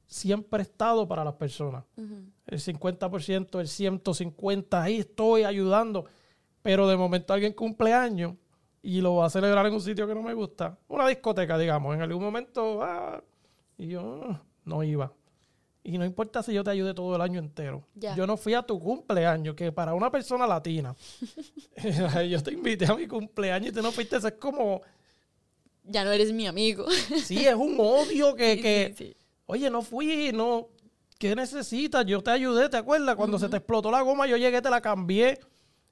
siempre 0.08 0.60
he 0.60 0.64
estado 0.64 1.08
para 1.08 1.24
las 1.24 1.36
personas. 1.36 1.86
El 1.98 2.60
50%, 2.60 3.60
el 3.60 3.68
150%, 3.68 4.82
ahí 4.82 4.98
estoy 5.00 5.44
ayudando. 5.44 6.06
Pero 6.62 6.88
de 6.88 6.98
momento 6.98 7.34
alguien 7.34 7.54
cumple 7.54 7.94
años 7.94 8.36
y 8.84 9.02
lo 9.02 9.16
va 9.16 9.28
a 9.28 9.30
celebrar 9.30 9.66
en 9.66 9.74
un 9.74 9.82
sitio 9.82 10.08
que 10.08 10.14
no 10.14 10.22
me 10.22 10.34
gusta. 10.34 10.78
Una 10.88 11.08
discoteca, 11.08 11.58
digamos. 11.58 11.96
En 11.96 12.02
algún 12.02 12.24
momento, 12.24 12.82
ah, 12.84 13.24
y 13.78 13.88
yo 13.88 14.40
no 14.66 14.84
iba. 14.84 15.14
Y 15.84 15.98
no 15.98 16.06
importa 16.06 16.44
si 16.44 16.54
yo 16.54 16.64
te 16.64 16.70
ayude 16.70 16.94
todo 16.94 17.16
el 17.16 17.22
año 17.22 17.40
entero. 17.40 17.88
Yo 17.96 18.28
no 18.28 18.38
fui 18.38 18.54
a 18.54 18.62
tu 18.62 18.80
cumpleaños, 18.80 19.56
que 19.56 19.72
para 19.72 19.94
una 19.96 20.12
persona 20.12 20.46
latina, 20.46 20.96
yo 22.30 22.44
te 22.44 22.54
invité 22.54 22.86
a 22.86 22.96
mi 22.96 23.08
cumpleaños 23.08 23.72
y 23.72 23.74
tú 23.74 23.82
no 23.82 23.92
fuiste, 23.92 24.18
eso 24.18 24.28
es 24.28 24.36
como... 24.36 24.82
Ya 25.84 26.04
no 26.04 26.12
eres 26.12 26.32
mi 26.32 26.46
amigo. 26.46 26.86
sí, 27.24 27.48
es 27.48 27.56
un 27.56 27.76
odio 27.80 28.36
que, 28.36 29.16
oye, 29.48 29.70
no 29.70 29.82
fui, 29.82 30.32
no... 30.34 30.70
¿Qué 31.18 31.36
necesitas? 31.36 32.04
Yo 32.08 32.22
te 32.22 32.32
ayudé, 32.32 32.68
¿te 32.68 32.78
acuerdas? 32.78 33.16
Cuando 33.16 33.38
se 33.38 33.48
te 33.48 33.58
explotó 33.58 33.92
la 33.92 34.02
goma, 34.02 34.26
yo 34.26 34.38
llegué, 34.38 34.60
te 34.60 34.72
la 34.72 34.82
cambié. 34.82 35.40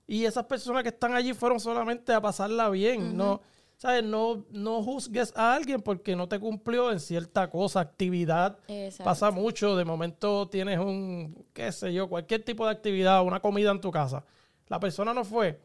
Y 0.07 0.25
esas 0.25 0.45
personas 0.45 0.81
que 0.81 0.89
están 0.89 1.13
allí 1.13 1.33
fueron 1.33 1.59
solamente 1.59 2.11
a 2.13 2.19
pasarla 2.19 2.67
bien, 2.69 3.15
¿no? 3.15 3.39
¿Sabes? 3.79 4.03
No, 4.03 4.45
no 4.51 4.83
juzgues 4.83 5.33
a 5.35 5.55
alguien 5.55 5.81
porque 5.81 6.15
no 6.15 6.27
te 6.27 6.37
cumplió 6.39 6.91
en 6.91 6.99
cierta 6.99 7.49
cosa, 7.49 7.79
actividad. 7.79 8.59
Pasa 9.03 9.31
mucho, 9.31 9.75
de 9.75 9.85
momento 9.85 10.47
tienes 10.49 10.77
un, 10.79 11.45
qué 11.53 11.71
sé 11.71 11.93
yo, 11.93 12.07
cualquier 12.09 12.43
tipo 12.43 12.65
de 12.65 12.71
actividad, 12.71 13.23
una 13.23 13.39
comida 13.39 13.71
en 13.71 13.81
tu 13.81 13.89
casa. 13.89 14.25
La 14.67 14.79
persona 14.79 15.13
no 15.13 15.23
fue 15.23 15.59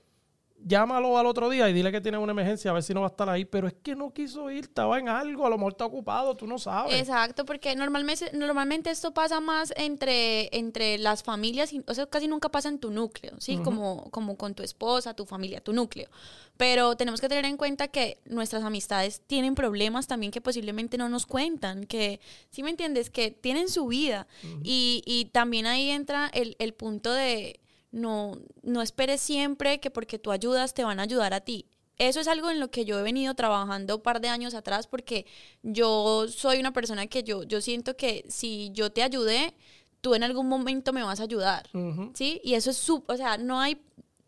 llámalo 0.66 1.18
al 1.18 1.26
otro 1.26 1.50
día 1.50 1.68
y 1.68 1.72
dile 1.72 1.92
que 1.92 2.00
tiene 2.00 2.18
una 2.18 2.32
emergencia 2.32 2.70
a 2.70 2.74
ver 2.74 2.82
si 2.82 2.94
no 2.94 3.00
va 3.00 3.06
a 3.06 3.10
estar 3.10 3.28
ahí, 3.28 3.44
pero 3.44 3.68
es 3.68 3.74
que 3.82 3.94
no 3.94 4.12
quiso 4.12 4.50
ir, 4.50 4.64
estaba 4.64 4.98
en 4.98 5.08
algo, 5.08 5.46
a 5.46 5.50
lo 5.50 5.56
mejor 5.56 5.72
está 5.72 5.84
ocupado, 5.84 6.34
tú 6.36 6.46
no 6.46 6.58
sabes. 6.58 6.94
Exacto, 6.94 7.44
porque 7.44 7.76
normalmente, 7.76 8.30
normalmente 8.32 8.90
esto 8.90 9.12
pasa 9.12 9.40
más 9.40 9.72
entre, 9.76 10.56
entre 10.56 10.98
las 10.98 11.22
familias, 11.22 11.72
o 11.86 11.94
sea, 11.94 12.06
casi 12.06 12.28
nunca 12.28 12.48
pasa 12.48 12.68
en 12.68 12.78
tu 12.78 12.90
núcleo, 12.90 13.34
¿sí? 13.38 13.58
como, 13.58 14.10
como 14.10 14.36
con 14.36 14.54
tu 14.54 14.62
esposa, 14.62 15.14
tu 15.14 15.26
familia, 15.26 15.60
tu 15.60 15.72
núcleo. 15.72 16.08
Pero 16.56 16.96
tenemos 16.96 17.20
que 17.20 17.28
tener 17.28 17.44
en 17.44 17.56
cuenta 17.56 17.88
que 17.88 18.18
nuestras 18.24 18.62
amistades 18.62 19.20
tienen 19.26 19.54
problemas 19.54 20.06
también 20.06 20.30
que 20.30 20.40
posiblemente 20.40 20.96
no 20.96 21.08
nos 21.08 21.26
cuentan, 21.26 21.84
que, 21.84 22.20
¿sí 22.50 22.62
me 22.62 22.70
entiendes? 22.70 23.10
Que 23.10 23.30
tienen 23.30 23.68
su 23.68 23.86
vida. 23.88 24.26
y, 24.62 25.02
y 25.04 25.26
también 25.26 25.66
ahí 25.66 25.90
entra 25.90 26.30
el, 26.32 26.56
el 26.58 26.72
punto 26.72 27.12
de 27.12 27.60
no, 27.94 28.38
no 28.62 28.82
esperes 28.82 29.20
siempre 29.20 29.80
que 29.80 29.90
porque 29.90 30.18
tú 30.18 30.32
ayudas 30.32 30.74
te 30.74 30.84
van 30.84 31.00
a 31.00 31.04
ayudar 31.04 31.32
a 31.32 31.40
ti. 31.40 31.66
Eso 31.96 32.18
es 32.20 32.26
algo 32.26 32.50
en 32.50 32.58
lo 32.58 32.70
que 32.70 32.84
yo 32.84 32.98
he 32.98 33.02
venido 33.02 33.34
trabajando 33.34 33.96
un 33.96 34.02
par 34.02 34.20
de 34.20 34.28
años 34.28 34.54
atrás 34.54 34.88
porque 34.88 35.26
yo 35.62 36.26
soy 36.28 36.58
una 36.58 36.72
persona 36.72 37.06
que 37.06 37.22
yo, 37.22 37.44
yo 37.44 37.60
siento 37.60 37.96
que 37.96 38.24
si 38.28 38.70
yo 38.72 38.90
te 38.90 39.04
ayudé, 39.04 39.54
tú 40.00 40.16
en 40.16 40.24
algún 40.24 40.48
momento 40.48 40.92
me 40.92 41.04
vas 41.04 41.20
a 41.20 41.22
ayudar, 41.22 41.70
¿sí? 42.14 42.40
Y 42.42 42.54
eso 42.54 42.70
es, 42.70 42.76
sub, 42.76 43.04
o 43.06 43.16
sea, 43.16 43.38
no 43.38 43.60
hay, 43.60 43.80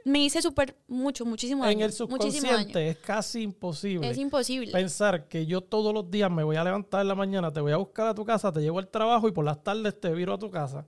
me 0.07 0.21
hice 0.21 0.41
súper 0.41 0.77
mucho, 0.87 1.25
muchísimo 1.25 1.67
En 1.67 1.81
el 1.81 1.93
subconsciente 1.93 2.91
es 2.91 2.97
casi 2.99 3.43
imposible. 3.43 4.09
Es 4.09 4.17
imposible. 4.19 4.71
Pensar 4.71 5.27
que 5.27 5.47
yo 5.47 5.63
todos 5.63 5.93
los 5.93 6.09
días 6.09 6.31
me 6.31 6.45
voy 6.45 6.55
a 6.55 6.63
levantar 6.63 7.01
en 7.01 7.09
la 7.09 7.17
mañana, 7.17 7.53
te 7.53 7.61
voy 7.61 7.73
a 7.73 7.77
buscar 7.77 8.07
a 8.07 8.15
tu 8.15 8.25
casa, 8.25 8.53
te 8.53 8.61
llevo 8.61 8.79
al 8.79 8.87
trabajo 8.87 9.27
y 9.27 9.33
por 9.33 9.45
las 9.45 9.65
tardes 9.65 10.01
te 10.01 10.13
viro 10.13 10.33
a 10.33 10.39
tu 10.39 10.49
casa. 10.49 10.87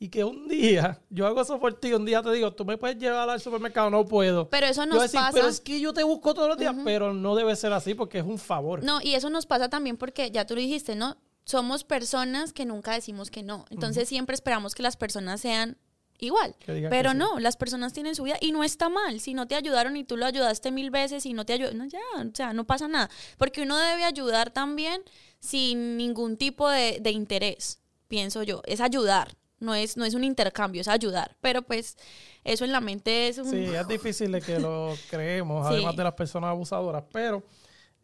Y 0.00 0.08
que 0.08 0.24
un 0.24 0.48
día, 0.48 1.00
yo 1.08 1.28
hago 1.28 1.40
eso 1.40 1.60
por 1.60 1.74
ti, 1.74 1.92
un 1.92 2.04
día 2.04 2.20
te 2.20 2.32
digo, 2.32 2.52
tú 2.52 2.64
me 2.64 2.76
puedes 2.76 2.98
llevar 2.98 3.30
al 3.30 3.40
supermercado, 3.40 3.90
no 3.90 4.04
puedo. 4.04 4.48
Pero 4.48 4.66
eso 4.66 4.84
nos 4.86 5.08
pasa. 5.12 5.30
Pero 5.32 5.46
es 5.46 5.60
que 5.60 5.78
yo 5.80 5.92
te 5.92 6.02
busco 6.02 6.34
todos 6.34 6.48
los 6.48 6.58
días, 6.58 6.74
pero 6.84 7.14
no 7.14 7.36
debe 7.36 7.54
ser 7.54 7.72
así 7.72 7.94
porque 7.94 8.18
es 8.18 8.24
un 8.24 8.38
favor. 8.38 8.82
No, 8.82 9.00
y 9.00 9.14
eso 9.14 9.30
nos 9.30 9.46
pasa 9.46 9.68
también 9.68 9.96
porque 9.96 10.32
ya 10.32 10.46
tú 10.46 10.56
lo 10.56 10.60
dijiste, 10.60 10.96
¿no? 10.96 11.16
Somos 11.44 11.84
personas 11.84 12.52
que 12.52 12.66
nunca 12.66 12.92
decimos 12.92 13.30
que 13.30 13.44
no. 13.44 13.66
Entonces 13.70 14.08
siempre 14.08 14.34
esperamos 14.34 14.74
que 14.74 14.82
las 14.82 14.96
personas 14.96 15.40
sean 15.40 15.78
igual. 16.18 16.54
Pero 16.66 17.14
no, 17.14 17.38
las 17.38 17.56
personas 17.56 17.92
tienen 17.92 18.14
su 18.14 18.24
vida 18.24 18.36
y 18.40 18.52
no 18.52 18.64
está 18.64 18.88
mal. 18.88 19.20
Si 19.20 19.34
no 19.34 19.46
te 19.46 19.54
ayudaron 19.54 19.96
y 19.96 20.04
tú 20.04 20.16
lo 20.16 20.26
ayudaste 20.26 20.70
mil 20.70 20.90
veces 20.90 21.26
y 21.26 21.32
no 21.32 21.44
te 21.44 21.54
ayudó, 21.54 21.72
no, 21.72 21.86
ya, 21.86 22.00
o 22.16 22.34
sea, 22.34 22.52
no 22.52 22.64
pasa 22.64 22.88
nada. 22.88 23.10
Porque 23.36 23.62
uno 23.62 23.76
debe 23.76 24.04
ayudar 24.04 24.50
también 24.50 25.02
sin 25.40 25.96
ningún 25.96 26.36
tipo 26.36 26.68
de, 26.68 27.00
interés, 27.10 27.80
pienso 28.08 28.42
yo. 28.42 28.62
Es 28.66 28.80
ayudar, 28.80 29.36
no 29.60 29.74
es, 29.74 29.96
no 29.96 30.04
es 30.04 30.14
un 30.14 30.24
intercambio, 30.24 30.80
es 30.80 30.88
ayudar. 30.88 31.36
Pero 31.40 31.62
pues 31.62 31.96
eso 32.44 32.64
en 32.64 32.72
la 32.72 32.80
mente 32.80 33.28
es 33.28 33.38
un... 33.38 33.50
Sí, 33.50 33.64
es 33.64 33.88
difícil 33.88 34.32
de 34.32 34.40
que 34.40 34.58
lo 34.58 34.94
creemos, 35.10 35.66
además 35.70 35.96
de 35.96 36.04
las 36.04 36.14
personas 36.14 36.50
abusadoras, 36.50 37.04
pero 37.12 37.42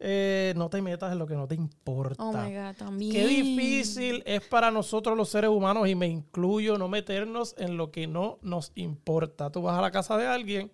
eh, 0.07 0.53
no 0.55 0.69
te 0.69 0.83
metas 0.83 1.11
en 1.11 1.17
lo 1.17 1.25
que 1.25 1.33
no 1.33 1.47
te 1.47 1.55
importa. 1.55 2.23
Oh 2.23 2.31
my 2.31 2.53
God, 2.53 2.75
también. 2.77 3.11
Qué 3.11 3.25
difícil 3.25 4.21
es 4.27 4.45
para 4.45 4.69
nosotros 4.69 5.17
los 5.17 5.29
seres 5.29 5.49
humanos, 5.49 5.87
y 5.87 5.95
me 5.95 6.05
incluyo, 6.05 6.77
no 6.77 6.87
meternos 6.87 7.55
en 7.57 7.75
lo 7.75 7.89
que 7.89 8.05
no 8.05 8.37
nos 8.43 8.71
importa. 8.75 9.49
Tú 9.49 9.63
vas 9.63 9.79
a 9.79 9.81
la 9.81 9.89
casa 9.89 10.15
de 10.15 10.27
alguien, 10.27 10.71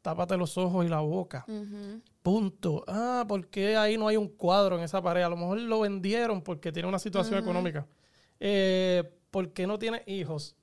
tápate 0.00 0.38
los 0.38 0.56
ojos 0.56 0.86
y 0.86 0.88
la 0.88 1.00
boca. 1.00 1.44
Punto. 2.22 2.82
Ah, 2.88 3.26
¿por 3.28 3.48
qué 3.48 3.76
ahí 3.76 3.98
no 3.98 4.08
hay 4.08 4.16
un 4.16 4.28
cuadro 4.28 4.78
en 4.78 4.84
esa 4.84 5.02
pared? 5.02 5.24
A 5.24 5.28
lo 5.28 5.36
mejor 5.36 5.60
lo 5.60 5.80
vendieron 5.80 6.40
porque 6.40 6.72
tiene 6.72 6.88
una 6.88 6.98
situación 6.98 7.38
económica. 7.38 7.86
Eh, 8.38 9.12
¿Por 9.30 9.52
qué 9.52 9.66
no 9.66 9.78
tienes 9.78 10.08
hijos? 10.08 10.56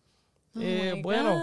Oh 0.56 0.60
eh, 0.60 1.00
bueno, 1.04 1.40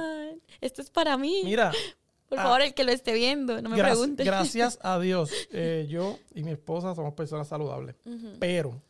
esto 0.61 0.83
es 0.83 0.91
para 0.91 1.17
mí. 1.17 1.43
Mira, 1.45 1.71
por 2.35 2.45
favor, 2.45 2.63
el 2.63 2.75
que 2.75 2.85
lo 2.85 2.93
esté 2.93 3.13
viendo, 3.13 3.61
no 3.63 3.71
me 3.71 3.83
pregunte. 3.83 4.25
Gracias 4.25 4.79
a 4.83 4.99
Dios, 5.01 5.31
eh, 5.53 5.87
yo 5.89 6.19
y 6.35 6.43
mi 6.43 6.53
esposa 6.53 6.95
somos 6.95 7.15
personas 7.15 7.49
saludables. 7.49 7.97
Pero 8.39 8.81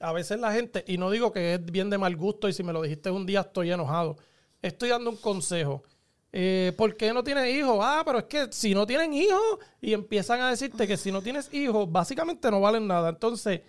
a 0.00 0.12
veces 0.12 0.38
la 0.38 0.52
gente, 0.52 0.84
y 0.86 0.98
no 0.98 1.10
digo 1.10 1.32
que 1.32 1.54
es 1.54 1.64
bien 1.64 1.90
de 1.90 1.98
mal 1.98 2.16
gusto 2.16 2.48
y 2.48 2.52
si 2.52 2.62
me 2.62 2.72
lo 2.72 2.82
dijiste 2.82 3.10
un 3.10 3.26
día 3.26 3.40
estoy 3.40 3.70
enojado, 3.70 4.16
estoy 4.62 4.90
dando 4.90 5.10
un 5.10 5.16
consejo. 5.16 5.82
Eh, 6.30 6.72
¿Por 6.76 6.96
qué 6.96 7.12
no 7.12 7.24
tienes 7.24 7.54
hijos? 7.54 7.78
Ah, 7.80 8.02
pero 8.04 8.18
es 8.18 8.24
que 8.24 8.48
si 8.50 8.74
no 8.74 8.86
tienen 8.86 9.14
hijos 9.14 9.58
y 9.80 9.94
empiezan 9.94 10.40
a 10.40 10.50
decirte 10.50 10.86
que 10.86 10.96
si 10.96 11.10
no 11.10 11.22
tienes 11.22 11.52
hijos, 11.54 11.90
básicamente 11.90 12.50
no 12.50 12.60
valen 12.60 12.86
nada. 12.86 13.08
Entonces, 13.08 13.62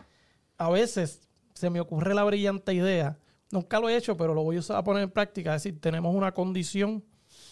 a 0.58 0.70
veces 0.70 1.22
se 1.54 1.70
me 1.70 1.80
ocurre 1.80 2.14
la 2.14 2.24
brillante 2.24 2.74
idea, 2.74 3.18
nunca 3.52 3.80
lo 3.80 3.90
he 3.90 3.96
hecho, 3.96 4.16
pero 4.18 4.34
lo 4.34 4.44
voy 4.44 4.60
a 4.70 4.84
poner 4.84 5.04
en 5.04 5.12
práctica, 5.12 5.56
es 5.56 5.64
decir, 5.64 5.82
tenemos 5.82 6.16
una 6.16 6.34
condición, 6.34 7.04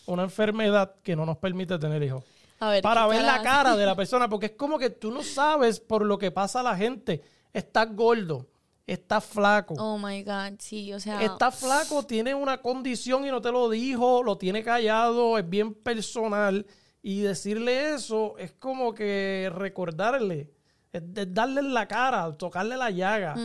una 0.07 0.23
enfermedad 0.23 0.95
que 1.03 1.15
no 1.15 1.25
nos 1.25 1.37
permite 1.37 1.77
tener 1.77 2.01
hijos. 2.01 2.23
para 2.81 3.05
ver 3.07 3.23
la 3.23 3.41
cara 3.43 3.75
de 3.75 3.85
la 3.85 3.95
persona, 3.95 4.27
porque 4.27 4.47
es 4.47 4.51
como 4.53 4.79
que 4.79 4.89
tú 4.89 5.11
no 5.11 5.21
sabes 5.21 5.79
por 5.79 6.03
lo 6.03 6.17
que 6.17 6.31
pasa 6.31 6.61
a 6.61 6.63
la 6.63 6.75
gente. 6.75 7.21
Estás 7.53 7.93
gordo, 7.95 8.47
está 8.85 9.21
flaco. 9.21 9.75
Oh 9.75 9.97
my 9.97 10.23
God, 10.23 10.55
sí, 10.59 10.93
o 10.93 10.99
sea. 10.99 11.21
Está 11.21 11.51
flaco, 11.51 12.03
tiene 12.03 12.33
una 12.33 12.61
condición 12.61 13.25
y 13.25 13.29
no 13.29 13.41
te 13.41 13.51
lo 13.51 13.69
dijo, 13.69 14.23
lo 14.23 14.37
tiene 14.37 14.63
callado, 14.63 15.37
es 15.37 15.47
bien 15.47 15.73
personal. 15.73 16.65
Y 17.01 17.21
decirle 17.21 17.93
eso 17.93 18.37
es 18.37 18.53
como 18.53 18.93
que 18.93 19.49
recordarle, 19.53 20.51
es, 20.91 21.03
darle 21.33 21.61
en 21.61 21.73
la 21.73 21.87
cara, 21.87 22.35
tocarle 22.35 22.75
la 22.75 22.89
llaga. 22.89 23.35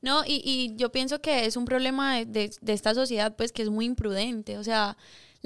No, 0.00 0.24
y, 0.26 0.42
y, 0.44 0.76
yo 0.76 0.90
pienso 0.90 1.20
que 1.20 1.46
es 1.46 1.56
un 1.56 1.66
problema 1.66 2.16
de, 2.16 2.50
de 2.60 2.72
esta 2.72 2.94
sociedad, 2.94 3.36
pues 3.36 3.52
que 3.52 3.62
es 3.62 3.70
muy 3.70 3.84
imprudente. 3.84 4.58
O 4.58 4.64
sea, 4.64 4.96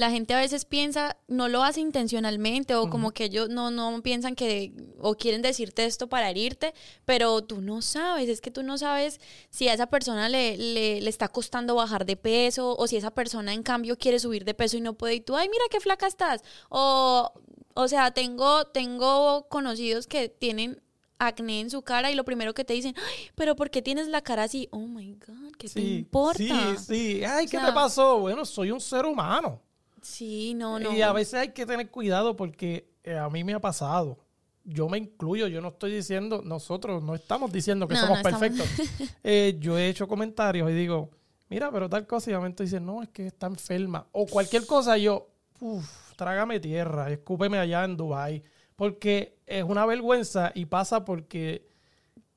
la 0.01 0.11
gente 0.11 0.33
a 0.33 0.39
veces 0.39 0.65
piensa, 0.65 1.19
no 1.29 1.49
lo 1.49 1.63
hace 1.63 1.81
intencionalmente 1.81 2.75
o 2.75 2.89
como 2.89 3.11
que 3.11 3.25
ellos 3.25 3.51
no, 3.51 3.71
no 3.71 4.01
piensan 4.01 4.35
que 4.35 4.73
o 4.99 5.15
quieren 5.15 5.43
decirte 5.43 5.85
esto 5.85 6.09
para 6.09 6.31
herirte, 6.31 6.73
pero 7.05 7.43
tú 7.43 7.61
no 7.61 7.83
sabes, 7.83 8.31
es 8.31 8.41
que 8.41 8.51
tú 8.51 8.63
no 8.63 8.79
sabes 8.79 9.21
si 9.51 9.69
a 9.69 9.75
esa 9.75 9.89
persona 9.89 10.31
le, 10.31 10.57
le, 10.57 11.07
está 11.07 11.29
costando 11.29 11.75
bajar 11.75 12.07
de 12.07 12.17
peso 12.17 12.75
o 12.79 12.87
si 12.87 12.97
esa 12.97 13.11
persona 13.11 13.53
en 13.53 13.63
cambio 13.63 13.99
quiere 13.99 14.19
subir 14.19 14.47
de 14.47 14.55
peso 14.55 14.79
y 14.79 14.81
no 14.81 14.95
puede 14.95 15.17
y 15.17 15.21
tú, 15.21 15.37
ay, 15.37 15.51
mira 15.51 15.65
qué 15.71 15.81
flaca 15.81 16.07
estás. 16.07 16.43
O, 16.71 17.31
o 17.75 17.89
sea, 17.89 18.11
tengo, 18.13 18.65
tengo 18.65 19.49
conocidos 19.51 20.07
que 20.07 20.31
tienen 20.31 20.81
acné 21.19 21.61
en 21.61 21.69
su 21.69 21.83
cara 21.83 22.11
y 22.11 22.15
lo 22.15 22.25
primero 22.25 22.55
que 22.55 22.65
te 22.65 22.73
dicen, 22.73 22.95
ay, 22.97 23.29
pero 23.35 23.55
¿por 23.55 23.69
qué 23.69 23.83
tienes 23.83 24.09
la 24.09 24.23
cara 24.23 24.45
así? 24.45 24.67
Oh 24.71 24.87
my 24.87 25.13
God, 25.27 25.53
¿qué 25.59 25.69
te 25.69 25.83
importa? 25.83 26.39
Sí, 26.39 26.85
sí, 26.87 27.23
ay, 27.23 27.47
¿qué 27.47 27.59
te 27.59 27.73
pasó? 27.75 28.19
Bueno, 28.21 28.47
soy 28.47 28.71
un 28.71 28.81
ser 28.81 29.05
humano. 29.05 29.61
Sí, 30.03 30.55
no, 30.55 30.79
no. 30.79 30.95
Y 30.95 31.03
a 31.03 31.13
veces 31.13 31.35
hay 31.35 31.49
que 31.51 31.67
tener 31.67 31.91
cuidado 31.91 32.37
porque 32.37 32.91
eh, 33.05 33.17
a 33.17 33.29
mí 33.29 33.45
me 33.45 33.55
ha 33.55 33.61
pasado. 33.61 34.19
Yo 34.65 34.89
me 34.89 34.99
incluyo, 34.99 35.49
yo 35.49 35.61
no 35.61 35.69
estoy 35.69 35.93
diciendo, 35.93 36.43
nosotros 36.45 37.03
no 37.03 37.15
estamos 37.15 37.51
diciendo 37.53 37.89
que 37.89 37.97
somos 37.97 38.23
perfectos. 38.23 38.67
Eh, 39.25 39.57
yo 39.59 39.79
he 39.79 39.89
hecho 39.89 40.09
comentarios 40.09 40.71
y 40.71 40.75
digo, 40.75 41.11
mira, 41.49 41.71
pero 41.71 41.89
tal 41.89 42.07
cosa, 42.07 42.31
y 42.31 42.35
a 42.35 42.39
momento 42.39 42.63
dicen, 42.63 42.85
no, 42.85 43.03
es 43.03 43.09
que 43.11 43.27
está 43.27 43.47
enferma. 43.47 44.07
O 44.13 44.27
cualquier 44.27 44.67
cosa, 44.67 44.97
yo, 44.97 45.29
uff, 45.61 46.15
trágame 46.17 46.61
tierra, 46.61 47.11
escúpeme 47.11 47.59
allá 47.59 47.85
en 47.85 47.97
Dubai 47.97 48.43
Porque 48.77 49.39
es 49.47 49.65
una 49.65 49.87
vergüenza 49.87 50.53
y 50.55 50.67
pasa 50.67 51.05
porque 51.05 51.69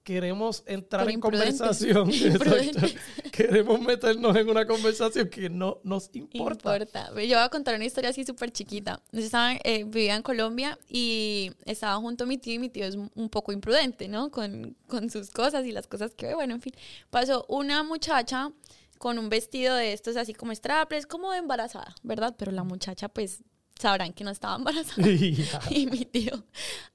queremos 0.03 0.63
entrar 0.67 1.09
en 1.09 1.19
conversación. 1.19 2.09
queremos 3.33 3.81
meternos 3.81 4.35
en 4.35 4.47
una 4.47 4.67
conversación 4.67 5.27
que 5.27 5.49
no 5.49 5.79
nos 5.83 6.11
importa. 6.13 6.75
importa. 6.75 7.09
Yo 7.09 7.15
voy 7.15 7.45
a 7.45 7.49
contar 7.49 7.73
una 7.73 7.85
historia 7.85 8.11
así 8.11 8.23
súper 8.23 8.51
chiquita. 8.51 9.01
Estaba, 9.11 9.53
eh, 9.63 9.85
vivía 9.85 10.15
en 10.15 10.21
Colombia 10.21 10.77
y 10.87 11.51
estaba 11.65 11.95
junto 11.95 12.25
a 12.25 12.27
mi 12.27 12.37
tío 12.37 12.53
y 12.53 12.59
mi 12.59 12.69
tío 12.69 12.85
es 12.85 12.95
un 12.95 13.29
poco 13.29 13.51
imprudente, 13.51 14.07
¿no? 14.07 14.29
Con, 14.29 14.77
con 14.87 15.09
sus 15.09 15.31
cosas 15.31 15.65
y 15.65 15.71
las 15.71 15.87
cosas 15.87 16.13
que 16.13 16.27
ve. 16.27 16.35
Bueno, 16.35 16.53
en 16.53 16.61
fin. 16.61 16.73
Pasó 17.09 17.45
una 17.49 17.81
muchacha 17.81 18.51
con 18.99 19.17
un 19.17 19.29
vestido 19.29 19.75
de 19.75 19.93
estos 19.93 20.15
así 20.15 20.35
como 20.35 20.53
strapless, 20.53 21.07
como 21.07 21.33
embarazada, 21.33 21.95
¿verdad? 22.03 22.35
Pero 22.37 22.51
la 22.51 22.63
muchacha 22.63 23.09
pues 23.09 23.41
sabrán 23.79 24.13
que 24.13 24.23
no 24.23 24.29
estaba 24.29 24.57
embarazada. 24.57 25.07
Y 25.71 25.87
mi 25.87 26.05
tío, 26.05 26.45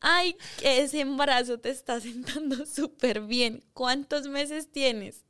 ay, 0.01 0.37
ese 0.63 1.01
embarazo 1.01 1.59
te 1.59 1.71
está 1.71 2.01
sentando 2.01 2.65
súper 2.67 3.23
bien. 3.23 3.65
¿Cuántos 3.75 4.29
meses 4.29 4.71
tienes? 4.71 5.25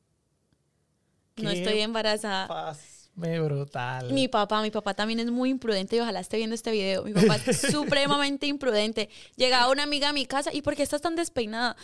No 1.38 1.50
estoy 1.50 1.80
embarazada. 1.80 2.76
Me 3.18 3.40
brutal. 3.40 4.12
Mi 4.12 4.28
papá, 4.28 4.62
mi 4.62 4.70
papá 4.70 4.94
también 4.94 5.18
es 5.18 5.28
muy 5.28 5.50
imprudente 5.50 5.96
y 5.96 6.00
ojalá 6.00 6.20
esté 6.20 6.36
viendo 6.36 6.54
este 6.54 6.70
video. 6.70 7.02
Mi 7.02 7.12
papá 7.12 7.36
es 7.46 7.60
supremamente 7.72 8.46
imprudente. 8.46 9.08
Llegaba 9.34 9.72
una 9.72 9.82
amiga 9.82 10.10
a 10.10 10.12
mi 10.12 10.24
casa 10.24 10.54
y 10.54 10.62
¿por 10.62 10.76
qué 10.76 10.84
estás 10.84 11.00
tan 11.00 11.16
despeinada? 11.16 11.76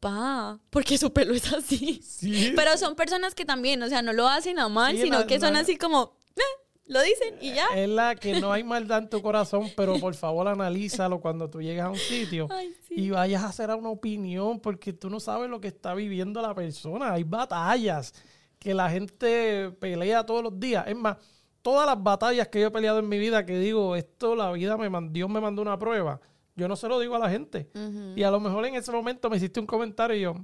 Pa, 0.00 0.58
porque 0.70 0.96
su 0.96 1.12
pelo 1.12 1.34
es 1.34 1.52
así. 1.52 2.00
Sí. 2.02 2.54
Pero 2.56 2.78
son 2.78 2.94
personas 2.96 3.34
que 3.34 3.44
también, 3.44 3.82
o 3.82 3.88
sea, 3.90 4.00
no 4.00 4.14
lo 4.14 4.26
hacen 4.26 4.58
a 4.58 4.70
mal, 4.70 4.96
sino 4.96 5.26
que 5.26 5.38
son 5.38 5.54
así 5.54 5.76
como, 5.76 6.16
eh, 6.34 6.40
lo 6.86 7.02
dicen 7.02 7.34
y 7.42 7.52
ya. 7.52 7.66
Es 7.76 7.88
la 7.90 8.14
que 8.16 8.40
no 8.40 8.50
hay 8.50 8.64
maldad 8.64 9.00
en 9.00 9.10
tu 9.10 9.20
corazón, 9.22 9.70
pero 9.76 10.00
por 10.00 10.14
favor 10.14 10.48
analízalo 10.48 11.20
cuando 11.20 11.50
tú 11.50 11.60
llegas 11.60 11.88
a 11.88 11.90
un 11.90 11.98
sitio 11.98 12.48
y 12.88 13.10
vayas 13.10 13.42
a 13.42 13.48
hacer 13.48 13.68
una 13.68 13.90
opinión, 13.90 14.60
porque 14.60 14.94
tú 14.94 15.10
no 15.10 15.20
sabes 15.20 15.50
lo 15.50 15.60
que 15.60 15.68
está 15.68 15.92
viviendo 15.92 16.40
la 16.40 16.54
persona. 16.54 17.12
Hay 17.12 17.24
batallas 17.24 18.14
que 18.60 18.74
la 18.74 18.88
gente 18.88 19.72
pelea 19.80 20.24
todos 20.24 20.44
los 20.44 20.60
días. 20.60 20.86
Es 20.86 20.96
más, 20.96 21.16
todas 21.62 21.84
las 21.84 22.00
batallas 22.00 22.46
que 22.46 22.60
yo 22.60 22.68
he 22.68 22.70
peleado 22.70 23.00
en 23.00 23.08
mi 23.08 23.18
vida, 23.18 23.44
que 23.44 23.58
digo, 23.58 23.96
esto 23.96 24.36
la 24.36 24.52
vida 24.52 24.76
me 24.76 24.88
mandó, 24.88 25.12
Dios 25.12 25.28
me 25.28 25.40
mandó 25.40 25.62
una 25.62 25.76
prueba, 25.76 26.20
yo 26.54 26.68
no 26.68 26.76
se 26.76 26.86
lo 26.86 27.00
digo 27.00 27.16
a 27.16 27.18
la 27.18 27.28
gente. 27.28 27.68
Y 28.14 28.22
a 28.22 28.30
lo 28.30 28.38
mejor 28.38 28.64
en 28.66 28.76
ese 28.76 28.92
momento 28.92 29.28
me 29.28 29.38
hiciste 29.38 29.58
un 29.58 29.66
comentario 29.66 30.14
y 30.14 30.20
yo, 30.20 30.36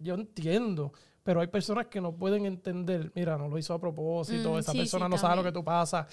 yo 0.00 0.14
entiendo 0.14 0.92
pero 1.28 1.42
hay 1.42 1.46
personas 1.48 1.88
que 1.88 2.00
no 2.00 2.16
pueden 2.16 2.46
entender, 2.46 3.12
mira, 3.14 3.36
no 3.36 3.48
lo 3.48 3.58
hizo 3.58 3.74
a 3.74 3.78
propósito, 3.78 4.54
mm, 4.54 4.58
esa 4.60 4.72
persona 4.72 5.10
no 5.10 5.18
sabe 5.18 5.36
lo 5.36 5.42
que 5.42 5.52
tú 5.52 5.62
pasas. 5.62 6.06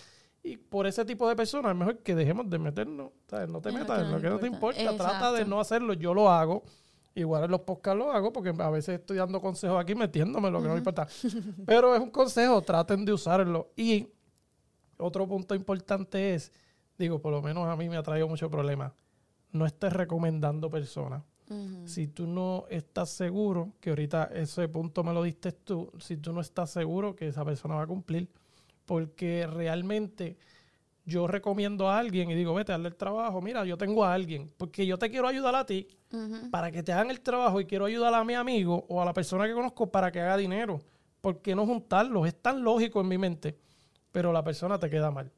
Y 0.44 0.58
por 0.58 0.86
ese 0.88 1.06
tipo 1.06 1.30
de 1.30 1.38
personas 1.38 1.72
es 1.72 1.78
mejor 1.78 2.00
que 2.00 2.14
dejemos 2.14 2.50
de 2.50 2.60
meternos. 2.60 3.12
No 3.48 3.62
te 3.62 3.72
metas 3.72 4.02
en 4.02 4.12
lo 4.12 4.20
que 4.20 4.30
no 4.30 4.40
te 4.40 4.48
importa. 4.48 4.98
Trata 4.98 5.32
de 5.32 5.46
no 5.46 5.62
hacerlo. 5.62 5.94
Yo 5.94 6.14
lo 6.14 6.30
hago. 6.30 6.64
Igual 7.18 7.46
en 7.46 7.52
los 7.52 7.62
podcasts 7.62 7.98
lo 7.98 8.12
hago 8.12 8.34
porque 8.34 8.54
a 8.58 8.70
veces 8.70 9.00
estoy 9.00 9.18
dando 9.18 9.40
consejos 9.40 9.80
aquí 9.80 9.96
metiéndome 9.96 10.52
lo 10.52 10.62
que 10.62 10.68
no 10.68 10.74
me 10.74 10.80
importa. 10.80 11.08
Pero 11.66 11.96
es 11.96 12.02
un 12.02 12.12
consejo, 12.12 12.62
traten 12.62 13.06
de 13.06 13.14
usarlo. 13.14 13.72
Y 13.78 14.10
otro 14.98 15.26
punto 15.26 15.56
importante 15.56 16.36
es, 16.36 16.52
digo, 16.98 17.20
por 17.22 17.32
lo 17.32 17.42
menos 17.42 17.68
a 17.68 17.76
mí 17.78 17.88
me 17.88 17.96
ha 17.96 18.04
traído 18.04 18.28
mucho 18.28 18.50
problema, 18.52 18.94
no 19.52 19.66
estés 19.66 19.94
recomendando 19.94 20.70
personas. 20.70 21.24
Si 21.86 22.08
tú 22.08 22.26
no 22.26 22.66
estás 22.72 23.12
seguro, 23.12 23.74
que 23.80 23.92
ahorita 23.92 24.32
ese 24.34 24.68
punto 24.68 25.04
me 25.04 25.14
lo 25.14 25.22
diste 25.22 25.52
tú, 25.52 25.92
si 26.00 26.18
tú 26.18 26.34
no 26.34 26.42
estás 26.42 26.72
seguro 26.72 27.16
que 27.16 27.28
esa 27.28 27.46
persona 27.46 27.76
va 27.76 27.84
a 27.84 27.88
cumplir, 27.88 28.28
porque 28.86 29.46
realmente 29.46 30.38
yo 31.06 31.28
recomiendo 31.28 31.88
a 31.88 32.00
alguien 32.00 32.30
y 32.32 32.36
digo, 32.36 32.54
vete 32.54 32.72
a 32.72 32.74
darle 32.74 32.90
el 32.90 32.96
trabajo, 32.96 33.42
mira, 33.42 33.64
yo 33.64 33.78
tengo 33.78 34.04
a 34.04 34.14
alguien, 34.14 34.52
porque 34.58 34.86
yo 34.86 34.98
te 34.98 35.10
quiero 35.10 35.28
ayudar 35.28 35.56
a 35.56 35.66
ti 35.66 35.88
para 36.50 36.72
que 36.72 36.82
te 36.82 36.92
hagan 36.92 37.12
el 37.12 37.22
trabajo 37.22 37.60
y 37.62 37.66
quiero 37.66 37.86
ayudar 37.86 38.14
a 38.14 38.24
mi 38.24 38.34
amigo 38.34 38.86
o 38.90 39.02
a 39.02 39.06
la 39.06 39.14
persona 39.14 39.46
que 39.46 39.54
conozco 39.54 39.92
para 39.92 40.12
que 40.12 40.20
haga 40.20 40.38
dinero. 40.38 40.82
¿Por 41.22 41.42
qué 41.42 41.56
no 41.56 41.66
juntarlos? 41.66 42.28
Es 42.28 42.42
tan 42.42 42.64
lógico 42.64 43.02
en 43.02 43.08
mi 43.08 43.18
mente, 43.18 43.58
pero 44.12 44.32
la 44.32 44.44
persona 44.44 44.80
te 44.80 44.90
queda 44.90 45.12
mal. 45.12 45.32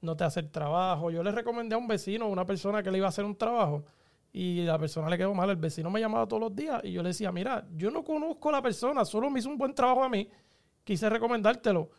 No 0.00 0.16
te 0.16 0.24
hace 0.24 0.40
el 0.40 0.50
trabajo. 0.50 1.10
Yo 1.10 1.22
le 1.22 1.30
recomendé 1.30 1.74
a 1.74 1.78
un 1.78 1.86
vecino, 1.86 2.26
a 2.26 2.28
una 2.28 2.44
persona 2.44 2.82
que 2.82 2.90
le 2.90 2.98
iba 2.98 3.06
a 3.06 3.10
hacer 3.10 3.24
un 3.24 3.36
trabajo 3.36 3.84
y 4.32 4.62
la 4.64 4.78
persona 4.78 5.08
le 5.08 5.16
quedó 5.16 5.32
mal. 5.34 5.48
El 5.48 5.56
vecino 5.56 5.90
me 5.90 6.00
llamaba 6.00 6.26
todos 6.26 6.40
los 6.42 6.54
días 6.54 6.82
y 6.84 6.92
yo 6.92 7.02
le 7.02 7.08
decía, 7.08 7.32
mira, 7.32 7.66
yo 7.74 7.90
no 7.90 8.04
conozco 8.04 8.50
a 8.50 8.52
la 8.52 8.62
persona, 8.62 9.04
solo 9.04 9.30
me 9.30 9.38
hizo 9.38 9.48
un 9.48 9.56
buen 9.56 9.74
trabajo 9.74 10.04
a 10.04 10.08
mí, 10.08 10.28
quise 10.84 11.08
recomendártelo, 11.08 11.90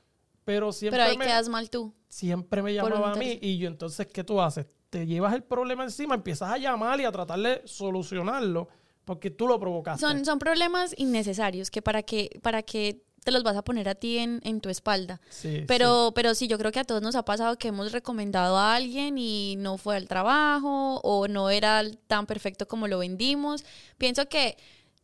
pero 0.48 0.72
siempre... 0.72 0.98
Pero 0.98 1.10
ahí 1.12 1.18
quedas 1.18 1.50
mal 1.50 1.70
tú. 1.70 1.94
Siempre 2.08 2.62
me 2.64 2.74
llamaba 2.74 3.12
a 3.12 3.16
mí 3.16 3.38
y 3.42 3.58
yo 3.58 3.68
entonces, 3.68 4.08
¿qué 4.08 4.24
tú 4.24 4.40
haces? 4.40 4.66
Te 4.90 5.06
llevas 5.06 5.34
el 5.34 5.44
problema 5.44 5.84
encima, 5.84 6.16
empiezas 6.16 6.50
a 6.50 6.58
llamar 6.58 7.02
y 7.02 7.04
a 7.04 7.12
tratar 7.12 7.38
de 7.40 7.62
solucionarlo 7.66 8.70
porque 9.04 9.30
tú 9.30 9.46
lo 9.46 9.60
provocaste. 9.60 10.00
Son, 10.00 10.24
son 10.24 10.40
problemas 10.40 10.94
innecesarios 10.98 11.70
que 11.70 11.82
para 11.82 12.02
que, 12.02 12.40
para 12.42 12.64
que 12.64 13.04
te 13.26 13.32
los 13.34 13.44
vas 13.44 13.58
a 13.58 13.62
poner 13.62 13.90
a 13.90 13.96
ti 13.96 14.20
en, 14.20 14.40
en 14.46 14.62
tu 14.62 14.70
espalda. 14.70 15.20
Sí, 15.30 15.66
pero, 15.68 16.08
sí. 16.08 16.12
pero 16.16 16.34
sí, 16.34 16.48
yo 16.48 16.58
creo 16.58 16.72
que 16.72 16.80
a 16.80 16.86
todos 16.86 17.02
nos 17.02 17.16
ha 17.16 17.26
pasado 17.26 17.58
que 17.58 17.68
hemos 17.68 17.92
recomendado 17.92 18.56
a 18.56 18.74
alguien 18.74 19.18
y 19.18 19.58
no 19.58 19.78
fue 19.78 19.98
al 19.98 20.08
trabajo 20.08 21.02
o 21.04 21.28
no 21.28 21.50
era 21.50 21.84
tan 22.08 22.26
perfecto 22.26 22.70
como 22.70 22.88
lo 22.88 23.00
vendimos. 23.00 23.66
Pienso 23.98 24.30
que 24.30 24.56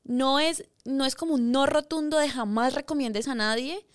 no 0.06 0.40
es, 0.40 0.64
no 0.86 1.04
es 1.04 1.16
como 1.16 1.34
un 1.34 1.52
no 1.52 1.66
rotundo 1.66 2.18
de 2.18 2.30
jamás 2.30 2.76
recomiendes 2.76 3.28
a 3.28 3.36
nadie, 3.36 3.86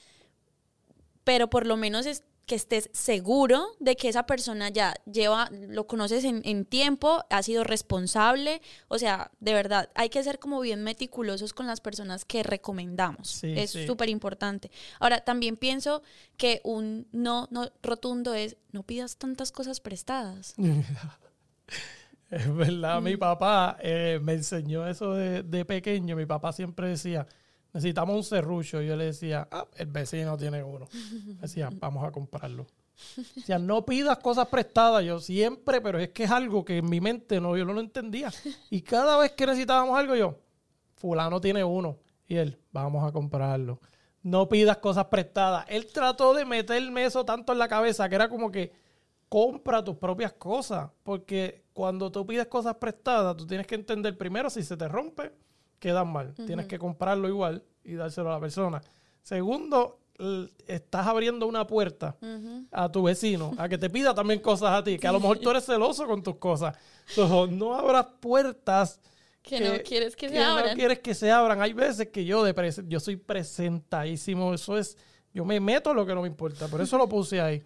pero 1.28 1.50
por 1.50 1.66
lo 1.66 1.76
menos 1.76 2.06
es 2.06 2.24
que 2.46 2.54
estés 2.54 2.88
seguro 2.94 3.66
de 3.80 3.96
que 3.96 4.08
esa 4.08 4.24
persona 4.24 4.70
ya 4.70 4.94
lleva, 5.04 5.50
lo 5.50 5.86
conoces 5.86 6.24
en, 6.24 6.64
tiempo, 6.64 7.22
ha 7.28 7.42
sido 7.42 7.64
responsable. 7.64 8.62
O 8.88 8.98
sea, 8.98 9.30
de 9.38 9.52
verdad, 9.52 9.90
hay 9.94 10.08
que 10.08 10.22
ser 10.24 10.38
como 10.38 10.58
bien 10.58 10.82
meticulosos 10.82 11.52
con 11.52 11.66
las 11.66 11.82
personas 11.82 12.24
que 12.24 12.42
recomendamos. 12.42 13.44
es 13.44 13.72
súper 13.72 14.08
importante. 14.08 14.70
Ahora, 15.00 15.20
también 15.20 15.58
pienso 15.58 16.02
que 16.38 16.62
un 16.64 17.06
no, 17.12 17.46
no 17.50 17.70
rotundo 17.82 18.32
es 18.32 18.56
no 18.72 18.82
pidas 18.82 19.18
tantas 19.18 19.52
cosas 19.52 19.80
prestadas. 19.80 20.54
es 22.30 22.56
verdad, 22.56 23.02
mi 23.02 23.16
mm. 23.16 23.18
papá 23.18 23.76
eh, 23.82 24.18
me 24.22 24.32
enseñó 24.32 24.88
eso 24.88 25.12
de, 25.12 25.42
de 25.42 25.66
pequeño. 25.66 26.16
Mi 26.16 26.24
papá 26.24 26.54
siempre 26.54 26.88
decía, 26.88 27.26
necesitamos 27.72 28.16
un 28.16 28.24
serrucho. 28.24 28.82
Y 28.82 28.86
yo 28.86 28.96
le 28.96 29.06
decía, 29.06 29.48
ah, 29.50 29.66
el 29.76 29.86
vecino 29.86 30.36
tiene 30.36 30.62
uno. 30.62 30.88
decía, 31.40 31.70
vamos 31.80 32.04
a 32.04 32.10
comprarlo. 32.10 32.66
O 33.36 33.40
sea, 33.40 33.58
no 33.58 33.84
pidas 33.84 34.18
cosas 34.18 34.48
prestadas. 34.48 35.04
Yo 35.04 35.20
siempre, 35.20 35.80
pero 35.80 35.98
es 35.98 36.10
que 36.10 36.24
es 36.24 36.30
algo 36.30 36.64
que 36.64 36.78
en 36.78 36.88
mi 36.88 37.00
mente 37.00 37.40
no, 37.40 37.56
yo 37.56 37.64
no 37.64 37.72
lo 37.72 37.80
entendía. 37.80 38.32
Y 38.70 38.82
cada 38.82 39.18
vez 39.18 39.32
que 39.32 39.46
necesitábamos 39.46 39.96
algo, 39.98 40.16
yo, 40.16 40.38
fulano 40.96 41.40
tiene 41.40 41.62
uno. 41.62 41.98
Y 42.26 42.36
él, 42.36 42.58
vamos 42.72 43.06
a 43.06 43.12
comprarlo. 43.12 43.80
No 44.22 44.48
pidas 44.48 44.78
cosas 44.78 45.06
prestadas. 45.06 45.64
Él 45.68 45.86
trató 45.86 46.34
de 46.34 46.44
meterme 46.44 47.04
eso 47.04 47.24
tanto 47.24 47.52
en 47.52 47.58
la 47.58 47.68
cabeza 47.68 48.08
que 48.08 48.16
era 48.16 48.28
como 48.28 48.50
que 48.50 48.72
compra 49.28 49.84
tus 49.84 49.96
propias 49.96 50.32
cosas. 50.32 50.90
Porque 51.04 51.64
cuando 51.72 52.10
tú 52.10 52.26
pides 52.26 52.48
cosas 52.48 52.74
prestadas, 52.74 53.36
tú 53.36 53.46
tienes 53.46 53.66
que 53.66 53.76
entender 53.76 54.18
primero 54.18 54.50
si 54.50 54.64
se 54.64 54.76
te 54.76 54.88
rompe 54.88 55.32
quedan 55.78 56.12
mal. 56.12 56.34
Tienes 56.46 56.66
que 56.66 56.78
comprarlo 56.78 57.28
igual 57.28 57.64
y 57.84 57.94
dárselo 57.94 58.30
a 58.30 58.34
la 58.34 58.40
persona. 58.40 58.80
Segundo, 59.22 60.00
estás 60.66 61.06
abriendo 61.06 61.46
una 61.46 61.66
puerta 61.66 62.16
a 62.72 62.90
tu 62.90 63.04
vecino 63.04 63.52
a 63.56 63.68
que 63.68 63.78
te 63.78 63.88
pida 63.88 64.14
también 64.14 64.40
cosas 64.40 64.70
a 64.70 64.82
ti, 64.82 64.98
que 64.98 65.06
a 65.06 65.12
lo 65.12 65.20
mejor 65.20 65.38
tú 65.38 65.50
eres 65.50 65.64
celoso 65.64 66.06
con 66.06 66.22
tus 66.22 66.36
cosas. 66.36 66.76
Entonces, 67.10 67.56
no 67.56 67.74
abras 67.74 68.06
puertas 68.20 69.00
que, 69.42 69.60
no 69.60 69.82
quieres 69.82 70.16
que, 70.16 70.28
se 70.28 70.42
abran. 70.42 70.70
No 70.70 70.74
quieres 70.74 70.98
que 70.98 71.14
se 71.14 71.30
abran. 71.30 71.62
Hay 71.62 71.72
veces 71.72 72.08
que 72.08 72.24
yo, 72.24 72.42
de 72.42 72.84
yo 72.86 73.00
soy 73.00 73.16
presentadísimo. 73.16 74.52
Eso 74.52 74.76
es, 74.76 74.98
yo 75.32 75.44
me 75.44 75.60
meto 75.60 75.94
lo 75.94 76.04
que 76.04 76.14
no 76.14 76.22
me 76.22 76.28
importa. 76.28 76.66
Por 76.68 76.80
eso 76.80 76.98
lo 76.98 77.08
puse 77.08 77.40
ahí. 77.40 77.62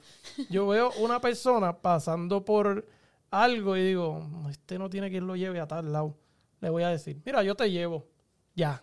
Yo 0.50 0.68
veo 0.68 0.92
una 0.98 1.20
persona 1.20 1.76
pasando 1.76 2.44
por 2.44 2.86
algo 3.30 3.76
y 3.76 3.82
digo, 3.82 4.28
este 4.50 4.78
no 4.78 4.90
tiene 4.90 5.10
quien 5.10 5.26
lo 5.26 5.34
lleve 5.34 5.58
a 5.58 5.66
tal 5.66 5.90
lado 5.90 6.16
le 6.62 6.70
voy 6.70 6.84
a 6.84 6.88
decir, 6.88 7.20
mira, 7.24 7.42
yo 7.42 7.54
te 7.54 7.70
llevo. 7.70 8.06
Ya. 8.54 8.82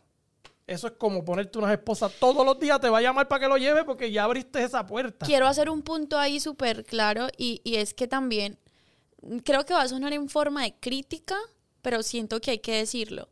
Eso 0.68 0.88
es 0.88 0.94
como 0.94 1.26
ponerte 1.26 1.58
unas 1.58 1.72
esposas 1.72 2.12
todos 2.20 2.46
los 2.46 2.60
días, 2.60 2.80
te 2.80 2.90
va 2.90 3.00
a 3.00 3.02
llamar 3.02 3.28
para 3.28 3.40
que 3.40 3.48
lo 3.48 3.58
lleve 3.58 3.84
porque 3.86 4.12
ya 4.12 4.26
abriste 4.26 4.62
esa 4.62 4.86
puerta. 4.86 5.26
Quiero 5.26 5.48
hacer 5.48 5.70
un 5.70 5.82
punto 5.82 6.20
ahí 6.20 6.40
súper 6.40 6.84
claro 6.84 7.30
y, 7.38 7.62
y 7.64 7.78
es 7.78 7.96
que 7.96 8.08
también 8.08 8.60
creo 9.44 9.66
que 9.66 9.74
va 9.74 9.82
a 9.82 9.88
sonar 9.88 10.14
en 10.14 10.30
forma 10.30 10.64
de 10.64 10.76
crítica, 10.76 11.38
pero 11.82 12.04
siento 12.04 12.40
que 12.42 12.52
hay 12.52 12.60
que 12.60 12.76
decirlo. 12.76 13.30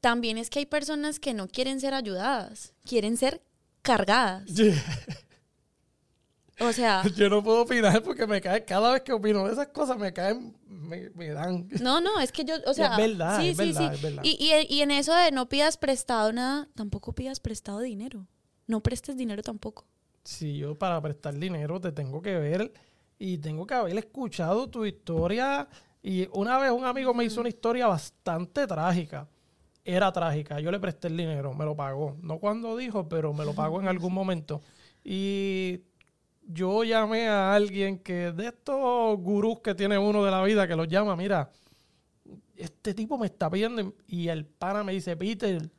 También 0.00 0.38
es 0.38 0.50
que 0.50 0.60
hay 0.60 0.66
personas 0.66 1.20
que 1.20 1.34
no 1.34 1.46
quieren 1.46 1.78
ser 1.78 1.94
ayudadas, 1.94 2.72
quieren 2.84 3.16
ser 3.16 3.42
cargadas. 3.82 4.44
O 6.60 6.72
sea. 6.72 7.02
Yo 7.16 7.28
no 7.28 7.42
puedo 7.42 7.62
opinar 7.62 8.02
porque 8.02 8.26
me 8.26 8.40
cae, 8.40 8.64
cada 8.64 8.92
vez 8.92 9.02
que 9.02 9.12
opino 9.12 9.44
de 9.46 9.52
esas 9.52 9.68
cosas 9.68 9.98
me 9.98 10.12
caen, 10.12 10.56
me, 10.66 11.28
dan. 11.28 11.68
No, 11.80 12.00
no, 12.00 12.20
es 12.20 12.30
que 12.30 12.44
yo, 12.44 12.54
o 12.66 12.74
sea. 12.74 12.92
es 12.92 12.96
verdad, 12.96 13.40
sí, 13.40 13.48
es, 13.48 13.56
sí, 13.56 13.72
verdad, 13.72 14.22
sí. 14.22 14.36
Y, 14.38 14.52
y, 14.52 14.76
y, 14.76 14.82
en 14.82 14.90
eso 14.90 15.14
de 15.14 15.32
no 15.32 15.48
pidas 15.48 15.76
prestado 15.76 16.32
nada, 16.32 16.68
tampoco 16.74 17.12
pidas 17.12 17.40
prestado 17.40 17.80
dinero. 17.80 18.26
No 18.66 18.80
prestes 18.82 19.16
dinero 19.16 19.42
tampoco. 19.42 19.86
Sí, 20.22 20.56
yo 20.56 20.74
para 20.74 21.00
prestar 21.00 21.34
dinero 21.34 21.80
te 21.80 21.92
tengo 21.92 22.22
que 22.22 22.38
ver 22.38 22.72
y 23.18 23.38
tengo 23.38 23.66
que 23.66 23.74
haber 23.74 23.96
escuchado 23.98 24.68
tu 24.68 24.84
historia. 24.84 25.68
Y 26.02 26.28
una 26.32 26.58
vez 26.58 26.70
un 26.70 26.84
amigo 26.84 27.14
me 27.14 27.24
hizo 27.24 27.40
una 27.40 27.48
historia 27.48 27.86
bastante 27.86 28.66
trágica. 28.66 29.28
Era 29.84 30.10
trágica. 30.12 30.60
Yo 30.60 30.70
le 30.70 30.80
presté 30.80 31.08
el 31.08 31.16
dinero, 31.16 31.52
me 31.52 31.64
lo 31.64 31.76
pagó. 31.76 32.16
No 32.22 32.38
cuando 32.38 32.76
dijo, 32.76 33.08
pero 33.08 33.34
me 33.34 33.44
lo 33.44 33.54
pagó 33.54 33.80
en 33.80 33.88
algún 33.88 34.14
momento. 34.14 34.62
Y 35.02 35.82
yo 36.46 36.84
llamé 36.84 37.28
a 37.28 37.54
alguien 37.54 37.98
que 37.98 38.32
de 38.32 38.46
estos 38.46 39.18
gurús 39.18 39.60
que 39.60 39.74
tiene 39.74 39.98
uno 39.98 40.24
de 40.24 40.30
la 40.30 40.42
vida 40.42 40.68
que 40.68 40.76
los 40.76 40.88
llama, 40.88 41.16
mira, 41.16 41.50
este 42.56 42.94
tipo 42.94 43.18
me 43.18 43.26
está 43.26 43.50
pidiendo 43.50 43.94
y 44.06 44.28
el 44.28 44.44
pana 44.46 44.84
me 44.84 44.92
dice, 44.92 45.16
Peter, 45.16 45.70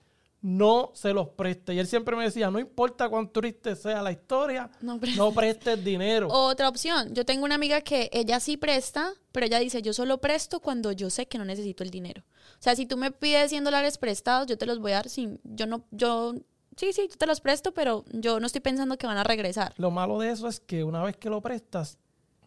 no 0.42 0.92
se 0.94 1.12
los 1.12 1.30
preste. 1.30 1.74
Y 1.74 1.80
él 1.80 1.88
siempre 1.88 2.16
me 2.16 2.24
decía, 2.24 2.52
no 2.52 2.60
importa 2.60 3.10
cuánto 3.10 3.42
triste 3.42 3.76
sea 3.76 4.04
la 4.04 4.12
historia, 4.12 4.70
no, 4.82 5.00
prestes 5.34 5.84
dinero. 5.84 6.28
Otra 6.30 6.70
opción, 6.70 7.16
yo 7.16 7.26
tengo 7.26 7.46
una 7.46 7.56
amiga 7.56 7.82
que 7.82 8.12
ella 8.14 8.40
sí 8.40 8.56
presta, 8.56 9.14
pero 9.32 9.48
ella 9.48 9.58
dice, 9.58 9.82
yo 9.82 9.92
solo 9.92 10.20
presto 10.20 10.60
cuando 10.60 10.92
yo 10.92 11.10
sé 11.10 11.28
que 11.28 11.40
no 11.40 11.46
necesito 11.46 11.84
el 11.84 11.90
dinero. 11.90 12.24
O 12.60 12.62
sea, 12.62 12.76
si 12.76 12.86
tú 12.86 12.96
me 12.96 13.10
pides 13.10 13.50
100 13.50 13.64
dólares 13.64 13.98
prestados, 13.98 14.46
yo 14.46 14.56
te 14.56 14.68
los 14.68 14.78
voy 14.78 14.92
a 14.92 14.96
dar 14.96 15.10
sin, 15.10 15.40
yo 15.44 15.66
no, 15.66 15.86
yo 15.90 16.36
sí, 16.76 16.94
sí, 16.94 17.08
yo 17.10 17.18
te 17.18 17.26
los 17.26 17.42
presto, 17.42 17.74
pero 17.74 18.04
yo 18.12 18.40
no 18.40 18.48
estoy 18.48 18.62
pensando 18.62 18.98
que 18.98 19.08
van 19.08 19.18
a 19.18 19.24
regresar. 19.24 19.74
Lo 19.78 19.92
malo 19.92 20.20
de 20.20 20.30
eso 20.30 20.48
es 20.48 20.60
que 20.60 20.84
una 20.84 21.04
vez 21.04 21.18
que 21.18 21.30
lo 21.30 21.42
prestas, 21.42 21.98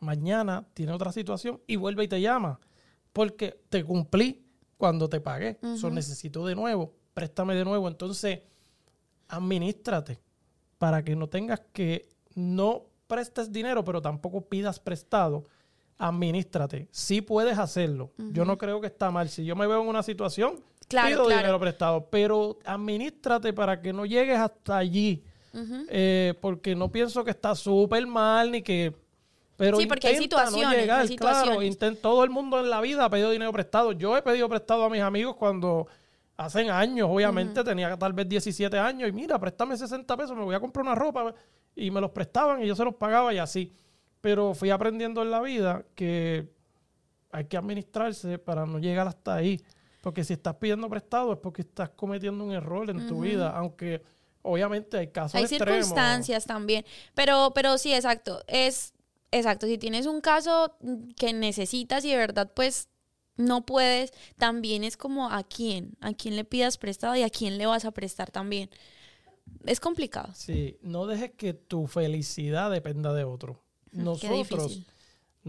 mañana 0.00 0.66
tiene 0.74 0.92
otra 0.92 1.12
situación 1.12 1.60
y 1.66 1.76
vuelve 1.76 2.04
y 2.04 2.08
te 2.08 2.20
llama. 2.20 2.60
Porque 3.12 3.60
te 3.68 3.82
cumplí 3.84 4.44
cuando 4.76 5.08
te 5.08 5.20
pagué. 5.20 5.58
Eso 5.62 5.90
necesito 5.90 6.46
de 6.46 6.54
nuevo, 6.54 6.94
préstame 7.14 7.54
de 7.54 7.64
nuevo. 7.64 7.88
Entonces, 7.88 8.40
administrate 9.28 10.20
para 10.78 11.02
que 11.02 11.16
no 11.16 11.28
tengas 11.28 11.60
que 11.72 12.08
no 12.34 12.84
prestes 13.06 13.50
dinero, 13.52 13.84
pero 13.84 14.00
tampoco 14.00 14.42
pidas 14.42 14.78
prestado. 14.78 15.44
Administrate. 15.98 16.88
Sí 16.92 17.20
puedes 17.20 17.58
hacerlo. 17.58 18.12
Yo 18.16 18.44
no 18.44 18.56
creo 18.56 18.80
que 18.80 18.86
está 18.86 19.10
mal. 19.10 19.28
Si 19.28 19.44
yo 19.44 19.56
me 19.56 19.66
veo 19.66 19.82
en 19.82 19.88
una 19.88 20.04
situación, 20.04 20.62
claro, 20.88 21.08
pido 21.08 21.28
dinero 21.28 21.60
prestado, 21.60 22.08
pero 22.10 22.58
administrate 22.64 23.52
para 23.52 23.80
que 23.80 23.92
no 23.92 24.06
llegues 24.06 24.38
hasta 24.38 24.78
allí. 24.78 25.22
Eh, 25.88 26.34
porque 26.40 26.76
no 26.76 26.90
pienso 26.90 27.24
que 27.24 27.30
está 27.30 27.54
súper 27.54 28.06
mal 28.06 28.52
ni 28.52 28.62
que... 28.62 28.94
Pero 29.56 29.78
sí, 29.78 29.86
porque 29.86 30.06
hay 30.06 30.16
situaciones, 30.16 30.86
Claro, 31.16 31.58
todo 32.00 32.22
el 32.22 32.30
mundo 32.30 32.60
en 32.60 32.70
la 32.70 32.80
vida 32.80 33.04
ha 33.04 33.10
pedido 33.10 33.30
dinero 33.30 33.52
prestado. 33.52 33.90
Yo 33.90 34.16
he 34.16 34.22
pedido 34.22 34.48
prestado 34.48 34.84
a 34.84 34.90
mis 34.90 35.00
amigos 35.00 35.34
cuando 35.34 35.88
hacen 36.36 36.70
años, 36.70 37.08
obviamente, 37.10 37.64
tenía 37.64 37.96
tal 37.96 38.12
vez 38.12 38.28
17 38.28 38.78
años 38.78 39.08
y 39.08 39.12
mira, 39.12 39.38
préstame 39.40 39.76
60 39.76 40.16
pesos, 40.16 40.36
me 40.36 40.44
voy 40.44 40.54
a 40.54 40.60
comprar 40.60 40.84
una 40.84 40.94
ropa 40.94 41.34
y 41.74 41.90
me 41.90 42.00
los 42.00 42.12
prestaban 42.12 42.62
y 42.62 42.68
yo 42.68 42.76
se 42.76 42.84
los 42.84 42.94
pagaba 42.94 43.34
y 43.34 43.38
así. 43.38 43.72
Pero 44.20 44.54
fui 44.54 44.70
aprendiendo 44.70 45.22
en 45.22 45.32
la 45.32 45.40
vida 45.40 45.84
que 45.96 46.48
hay 47.32 47.44
que 47.46 47.56
administrarse 47.56 48.38
para 48.38 48.64
no 48.66 48.78
llegar 48.78 49.08
hasta 49.08 49.34
ahí. 49.34 49.60
Porque 50.00 50.24
si 50.24 50.34
estás 50.34 50.54
pidiendo 50.56 50.88
prestado 50.88 51.32
es 51.32 51.38
porque 51.38 51.62
estás 51.62 51.90
cometiendo 51.90 52.44
un 52.44 52.52
error 52.52 52.88
en 52.90 53.06
tu 53.06 53.20
vida, 53.20 53.50
aunque 53.50 54.02
obviamente 54.42 54.96
hay 54.96 55.08
casos 55.08 55.34
hay 55.34 55.46
circunstancias 55.46 56.46
también, 56.46 56.84
pero 57.14 57.52
pero 57.54 57.76
sí, 57.78 57.92
exacto, 57.92 58.42
es 58.46 58.94
exacto, 59.32 59.66
si 59.66 59.76
tienes 59.76 60.06
un 60.06 60.20
caso 60.20 60.76
que 61.16 61.32
necesitas 61.32 62.04
y 62.04 62.10
de 62.10 62.16
verdad 62.16 62.50
pues 62.54 62.88
no 63.36 63.64
puedes, 63.64 64.12
también 64.36 64.84
es 64.84 64.96
como 64.96 65.30
a 65.30 65.42
quién, 65.44 65.96
a 66.00 66.12
quién 66.12 66.36
le 66.36 66.44
pidas 66.44 66.76
prestado 66.76 67.16
y 67.16 67.22
a 67.22 67.30
quién 67.30 67.56
le 67.56 67.66
vas 67.66 67.84
a 67.84 67.92
prestar 67.92 68.30
también. 68.30 68.68
Es 69.64 69.80
complicado. 69.80 70.32
Sí, 70.34 70.76
no 70.82 71.06
dejes 71.06 71.30
que 71.32 71.54
tu 71.54 71.86
felicidad 71.86 72.70
dependa 72.70 73.14
de 73.14 73.24
otro. 73.24 73.62
Nosotros 73.92 74.80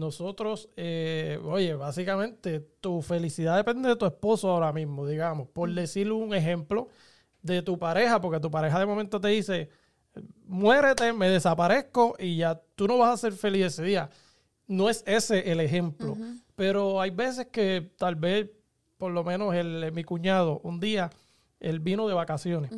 nosotros, 0.00 0.68
eh, 0.76 1.38
oye, 1.44 1.74
básicamente 1.74 2.60
tu 2.80 3.02
felicidad 3.02 3.56
depende 3.56 3.88
de 3.90 3.96
tu 3.96 4.06
esposo 4.06 4.50
ahora 4.50 4.72
mismo, 4.72 5.06
digamos, 5.06 5.46
por 5.48 5.72
decirle 5.72 6.14
un 6.14 6.34
ejemplo 6.34 6.88
de 7.42 7.62
tu 7.62 7.78
pareja, 7.78 8.20
porque 8.20 8.40
tu 8.40 8.50
pareja 8.50 8.78
de 8.78 8.86
momento 8.86 9.20
te 9.20 9.28
dice, 9.28 9.68
muérete, 10.46 11.12
me 11.12 11.28
desaparezco 11.28 12.16
y 12.18 12.38
ya 12.38 12.60
tú 12.74 12.88
no 12.88 12.98
vas 12.98 13.14
a 13.14 13.16
ser 13.18 13.32
feliz 13.34 13.66
ese 13.66 13.84
día. 13.84 14.10
No 14.66 14.88
es 14.88 15.04
ese 15.06 15.52
el 15.52 15.60
ejemplo, 15.60 16.16
pero 16.54 17.00
hay 17.00 17.10
veces 17.10 17.48
que 17.48 17.92
tal 17.96 18.14
vez, 18.14 18.48
por 18.96 19.12
lo 19.12 19.22
menos 19.22 19.54
el, 19.54 19.92
mi 19.92 20.04
cuñado, 20.04 20.60
un 20.64 20.80
día, 20.80 21.10
él 21.58 21.80
vino 21.80 22.08
de 22.08 22.14
vacaciones 22.14 22.70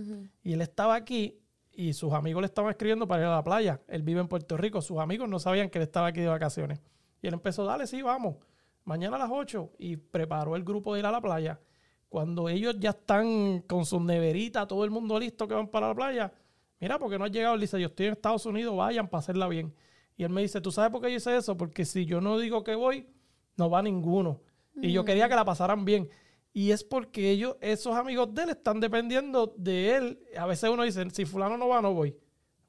y 0.43 0.55
él 0.55 0.61
estaba 0.61 0.95
aquí 0.95 1.39
y 1.71 1.93
sus 1.93 2.13
amigos 2.13 2.43
le 2.43 2.47
estaban 2.47 2.71
escribiendo 2.71 3.07
para 3.07 3.23
ir 3.23 3.29
a 3.29 3.37
la 3.37 3.45
playa. 3.45 3.81
Él 3.89 4.03
vive 4.03 4.21
en 4.21 4.29
Puerto 4.29 4.57
Rico, 4.57 4.83
sus 4.83 4.99
amigos 4.99 5.29
no 5.29 5.39
sabían 5.39 5.71
que 5.71 5.79
él 5.79 5.85
estaba 5.85 6.09
aquí 6.09 6.21
de 6.21 6.29
vacaciones. 6.29 6.81
Y 7.23 7.29
él 7.29 7.35
empezó, 7.35 7.65
dale, 7.65 7.87
sí, 7.87 8.03
vamos, 8.03 8.37
mañana 8.85 9.17
a 9.17 9.21
las 9.21 9.31
8. 9.33 9.71
Y 9.79 9.97
preparó 9.97 10.57
el 10.57 10.65
grupo 10.65 10.93
de 10.93 11.01
ir 11.01 11.07
a 11.07 11.11
la 11.13 11.21
playa. 11.21 11.61
Cuando 12.09 12.49
ellos 12.49 12.77
ya 12.79 12.91
están 12.91 13.61
con 13.61 13.87
sus 13.87 14.03
neveritas, 14.03 14.69
todo 14.69 14.85
el 14.85 14.91
mundo 14.91 15.19
listo 15.19 15.49
que 15.49 15.55
van 15.55 15.69
para 15.69 15.89
la 15.89 15.95
playa, 15.95 16.33
mira, 16.79 16.99
porque 16.99 17.19
no 17.19 17.25
ha 17.25 17.29
llegado, 17.29 17.55
él 17.55 17.61
dice, 17.63 17.81
yo 17.81 17.87
estoy 17.87 18.07
en 18.07 18.13
Estados 18.13 18.45
Unidos, 18.45 18.77
vayan 18.77 19.09
para 19.09 19.21
hacerla 19.21 19.49
bien. 19.49 19.73
Y 20.17 20.25
él 20.25 20.31
me 20.31 20.43
dice, 20.43 20.61
¿tú 20.61 20.71
sabes 20.71 20.91
por 20.91 21.01
qué 21.01 21.11
yo 21.11 21.17
hice 21.17 21.35
eso? 21.35 21.57
Porque 21.57 21.87
si 21.87 22.05
yo 22.05 22.21
no 22.21 22.39
digo 22.39 22.65
que 22.65 22.75
voy, 22.75 23.09
no 23.57 23.71
va 23.71 23.83
ninguno. 23.83 24.43
Y 24.75 24.93
yo 24.93 25.05
quería 25.05 25.29
que 25.29 25.35
la 25.35 25.45
pasaran 25.45 25.85
bien. 25.85 26.11
Y 26.53 26.71
es 26.71 26.85
porque 26.85 27.31
ellos, 27.31 27.57
esos 27.61 27.97
amigos 27.97 28.35
de 28.35 28.43
él, 28.43 28.51
están 28.51 28.79
dependiendo 28.79 29.55
de 29.57 29.97
él. 29.97 30.19
A 30.37 30.45
veces 30.45 30.69
uno 30.69 30.83
dice, 30.83 31.09
si 31.11 31.25
fulano 31.25 31.57
no 31.57 31.69
va, 31.69 31.81
no 31.81 31.95
voy. 31.95 32.15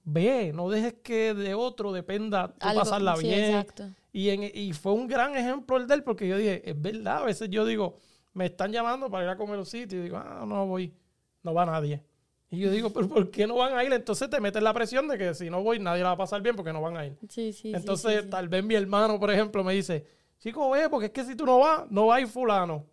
ve, 0.05 0.51
no 0.53 0.69
dejes 0.69 0.95
que 1.03 1.33
de 1.33 1.53
otro 1.53 1.91
dependa 1.91 2.53
tú 2.53 2.67
pasarla 2.75 3.15
bien. 3.17 3.65
Y, 4.13 4.29
en, 4.29 4.43
y 4.43 4.71
fue 4.73 4.93
un 4.93 5.07
gran 5.07 5.35
ejemplo 5.35 5.75
el 5.75 5.87
de 5.87 5.95
él, 5.95 6.03
porque 6.03 6.27
yo 6.27 6.37
dije, 6.37 6.61
es 6.69 6.79
verdad, 6.79 7.17
a 7.17 7.25
veces 7.25 7.49
yo 7.49 7.65
digo, 7.65 7.95
me 8.33 8.45
están 8.45 8.71
llamando 8.71 9.09
para 9.09 9.25
ir 9.25 9.29
a 9.31 9.35
comer 9.35 9.57
los 9.57 9.67
sitios, 9.67 9.99
y 9.99 10.03
digo, 10.03 10.17
ah, 10.17 10.45
no 10.47 10.67
voy, 10.67 10.93
no 11.41 11.53
va 11.53 11.65
nadie. 11.65 12.03
Y 12.51 12.59
yo 12.59 12.69
digo, 12.69 12.93
pero 12.93 13.09
¿por 13.09 13.31
qué 13.31 13.47
no 13.47 13.55
van 13.55 13.75
a 13.75 13.83
ir? 13.83 13.91
Entonces 13.91 14.29
te 14.29 14.39
metes 14.39 14.61
la 14.61 14.71
presión 14.71 15.07
de 15.07 15.17
que 15.17 15.33
si 15.33 15.49
no 15.49 15.63
voy, 15.63 15.79
nadie 15.79 16.03
la 16.03 16.09
va 16.09 16.13
a 16.13 16.17
pasar 16.17 16.43
bien 16.43 16.55
porque 16.55 16.71
no 16.71 16.81
van 16.81 16.95
a 16.95 17.07
ir. 17.07 17.17
Sí, 17.27 17.51
sí, 17.51 17.73
Entonces, 17.73 18.29
tal 18.29 18.47
vez 18.47 18.63
mi 18.63 18.75
hermano, 18.75 19.19
por 19.19 19.31
ejemplo, 19.31 19.63
me 19.63 19.73
dice, 19.73 20.05
chico, 20.37 20.69
ve, 20.69 20.87
porque 20.87 21.07
es 21.07 21.11
que 21.11 21.23
si 21.25 21.35
tú 21.35 21.47
no 21.47 21.57
vas, 21.57 21.89
no 21.89 22.05
va 22.05 22.17
a 22.17 22.21
ir 22.21 22.27
fulano. 22.27 22.85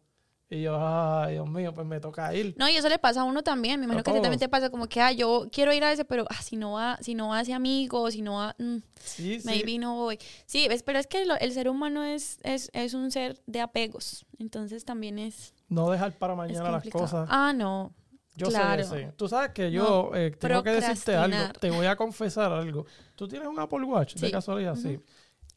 Y 0.53 0.63
yo, 0.63 0.77
ay, 0.77 1.35
Dios 1.35 1.49
mío, 1.49 1.73
pues 1.73 1.87
me 1.87 2.01
toca 2.01 2.35
ir. 2.35 2.57
No, 2.59 2.69
y 2.69 2.75
eso 2.75 2.89
le 2.89 2.99
pasa 2.99 3.21
a 3.21 3.25
uno 3.25 3.43
también. 3.45 3.79
Me 3.79 3.85
imagino 3.85 4.03
que 4.03 4.21
también 4.21 4.41
te 4.41 4.49
pasa 4.49 4.69
como 4.69 4.89
que, 4.89 5.01
ah, 5.01 5.13
yo 5.13 5.47
quiero 5.53 5.73
ir 5.73 5.85
a 5.85 5.93
ese, 5.93 6.05
pero 6.05 6.27
ah, 6.29 6.43
si 6.43 6.57
no 6.57 6.73
va, 6.73 6.99
si 7.01 7.15
no 7.15 7.29
va 7.29 7.43
ese 7.43 7.55
amigo, 7.55 8.11
si 8.11 8.21
no 8.21 8.35
va, 8.35 8.57
mm, 8.59 8.79
sí, 8.99 9.39
maybe 9.45 9.79
no 9.79 9.95
voy. 9.95 10.19
Sí, 10.47 10.67
pero 10.85 10.99
es 10.99 11.07
que 11.07 11.23
el 11.23 11.53
ser 11.53 11.69
humano 11.69 12.03
es, 12.03 12.41
es, 12.43 12.69
es, 12.75 12.95
un 12.95 13.13
ser 13.13 13.41
de 13.47 13.61
apegos. 13.61 14.27
Entonces 14.41 14.85
también 14.85 15.21
es. 15.21 15.55
No 15.69 15.89
dejar 15.89 16.19
para 16.19 16.35
mañana 16.35 16.69
las 16.69 16.89
cosas. 16.89 17.29
Ah, 17.31 17.53
no. 17.55 17.95
Yo 18.35 18.49
claro. 18.49 18.83
sé, 18.85 19.13
Tú 19.17 19.29
sabes 19.29 19.51
que 19.51 19.71
yo 19.71 20.11
eh, 20.15 20.33
tengo 20.33 20.65
que 20.65 20.71
decirte 20.71 21.15
algo. 21.15 21.53
Te 21.61 21.71
voy 21.71 21.87
a 21.87 21.95
confesar 21.95 22.51
algo. 22.51 22.87
¿Tú 23.15 23.29
tienes 23.29 23.47
un 23.47 23.59
Apple 23.61 23.85
Watch 23.85 24.15
de 24.15 24.31
casualidad? 24.33 24.75
Sí. 24.75 24.99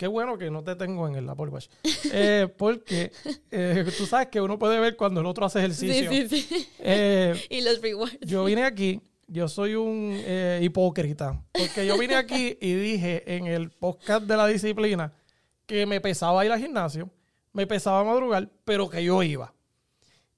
Qué 0.04 0.08
bueno 0.08 0.38
que 0.38 0.52
no 0.52 0.66
te 0.66 0.76
tengo 0.76 1.08
en 1.08 1.16
el 1.16 1.30
Apple 1.30 1.48
Watch. 1.48 1.68
Eh, 2.12 2.54
porque 2.58 3.14
eh, 3.50 3.86
tú 3.98 4.06
sabes 4.06 4.28
que 4.28 4.42
uno 4.42 4.60
puede 4.60 4.78
ver 4.78 4.98
cuando 4.98 5.22
el 5.22 5.26
otro 5.26 5.46
hace 5.46 5.60
ejercicio. 5.60 6.12
Sí, 6.12 6.28
sí, 6.28 6.42
sí. 6.42 6.68
Eh, 6.80 7.34
y 7.50 7.62
los 7.62 7.82
rewards. 7.82 8.18
Yo 8.20 8.44
vine 8.44 8.66
aquí, 8.66 9.00
yo 9.28 9.48
soy 9.48 9.76
un 9.76 10.22
hipócrita. 10.60 11.42
Porque 11.54 11.88
yo 11.88 11.98
vine 11.98 12.16
aquí 12.16 12.58
y 12.60 12.74
dije 12.74 13.24
en 13.34 13.48
el 13.48 13.70
podcast 13.70 14.26
de 14.26 14.36
la 14.36 14.46
disciplina 14.48 15.14
que 15.66 15.86
me 15.86 16.02
pesaba 16.02 16.46
ir 16.46 16.52
al 16.52 16.60
gimnasio, 16.60 17.10
me 17.54 17.66
pesaba 17.66 18.04
madrugar, 18.04 18.50
pero 18.66 18.90
que 18.90 19.02
yo 19.06 19.24
iba. 19.24 19.54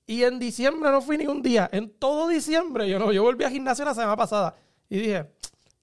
Y 0.05 0.21
en 0.25 0.37
diciembre 0.37 0.91
no 0.91 1.01
fui 1.01 1.17
ni 1.17 1.25
un 1.25 1.41
día. 1.41 1.67
En 1.73 1.89
todo 1.89 2.27
diciembre 2.27 2.87
yo 2.87 2.99
no, 2.99 3.11
yo 3.11 3.23
volví 3.23 3.43
al 3.43 3.51
gimnasio 3.51 3.83
la 3.83 3.95
semana 3.95 4.15
pasada. 4.15 4.55
Y 4.91 4.99
dije, 4.99 5.25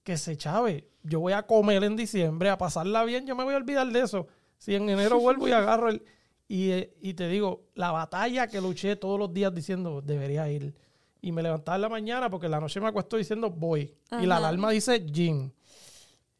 que 0.03 0.17
se 0.17 0.37
chave 0.37 0.93
yo 1.03 1.19
voy 1.19 1.33
a 1.33 1.43
comer 1.43 1.83
en 1.83 1.95
diciembre, 1.95 2.49
a 2.49 2.57
pasarla 2.57 3.03
bien, 3.03 3.25
yo 3.27 3.35
me 3.35 3.43
voy 3.43 3.53
a 3.53 3.57
olvidar 3.57 3.87
de 3.91 4.01
eso. 4.01 4.27
Si 4.57 4.73
en 4.73 4.89
enero 4.89 5.19
vuelvo 5.19 5.47
y 5.47 5.51
agarro 5.51 5.89
el... 5.89 6.03
Y, 6.47 7.13
te 7.15 7.27
digo, 7.29 7.63
la 7.73 7.91
batalla 7.91 8.47
que 8.47 8.61
luché 8.61 8.95
todos 8.95 9.17
los 9.17 9.33
días 9.33 9.53
diciendo, 9.55 10.01
debería 10.01 10.49
ir. 10.51 10.75
Y 11.19 11.31
me 11.31 11.41
levantaba 11.41 11.77
en 11.77 11.81
la 11.81 11.89
mañana 11.89 12.29
porque 12.29 12.45
en 12.45 12.51
la 12.51 12.59
noche 12.59 12.79
me 12.79 12.87
acuesto 12.87 13.17
diciendo, 13.17 13.49
voy. 13.49 13.95
Y 14.21 14.27
la 14.27 14.37
alarma 14.37 14.69
dice, 14.69 14.99
gym. 14.99 15.51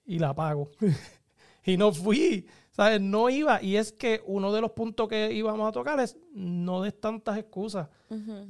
Y 0.06 0.20
la 0.20 0.30
apago. 0.30 0.70
y 1.66 1.78
no 1.78 1.92
fui. 1.94 2.46
¿Sabes? 2.70 3.02
No 3.02 3.28
iba. 3.30 3.64
Y 3.64 3.76
es 3.76 3.92
que 3.92 4.22
uno 4.28 4.52
de 4.52 4.62
los 4.62 4.72
puntos 4.72 5.08
que 5.08 5.34
íbamos 5.34 5.68
a 5.68 5.72
tocar 5.72 6.00
es 6.00 6.16
no 6.32 6.84
des 6.84 7.00
tantas 7.00 7.40
excusas. 7.40 7.90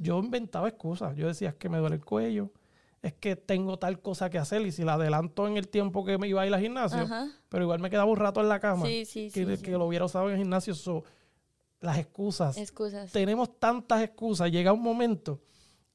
Yo 0.00 0.18
inventaba 0.18 0.68
excusas. 0.68 1.16
Yo 1.16 1.28
decía, 1.28 1.50
es 1.50 1.54
que 1.54 1.70
me 1.70 1.78
duele 1.78 1.96
el 1.96 2.04
cuello 2.04 2.50
es 3.04 3.12
que 3.12 3.36
tengo 3.36 3.78
tal 3.78 4.00
cosa 4.00 4.30
que 4.30 4.38
hacer 4.38 4.62
y 4.62 4.72
si 4.72 4.82
la 4.82 4.94
adelanto 4.94 5.46
en 5.46 5.58
el 5.58 5.68
tiempo 5.68 6.06
que 6.06 6.16
me 6.16 6.26
iba 6.26 6.40
a 6.40 6.46
ir 6.46 6.54
al 6.54 6.60
gimnasio, 6.60 7.06
pero 7.50 7.64
igual 7.64 7.78
me 7.78 7.90
quedaba 7.90 8.10
un 8.10 8.16
rato 8.16 8.40
en 8.40 8.48
la 8.48 8.60
cama, 8.60 8.86
que, 8.86 9.58
que 9.62 9.70
lo 9.72 9.84
hubiera 9.84 10.06
usado 10.06 10.28
en 10.28 10.32
el 10.32 10.38
gimnasio, 10.38 10.74
las 11.80 11.98
excusas. 11.98 12.56
Excusas. 12.56 13.12
Tenemos 13.12 13.58
tantas 13.58 14.02
excusas, 14.02 14.50
llega 14.50 14.72
un 14.72 14.82
momento 14.82 15.42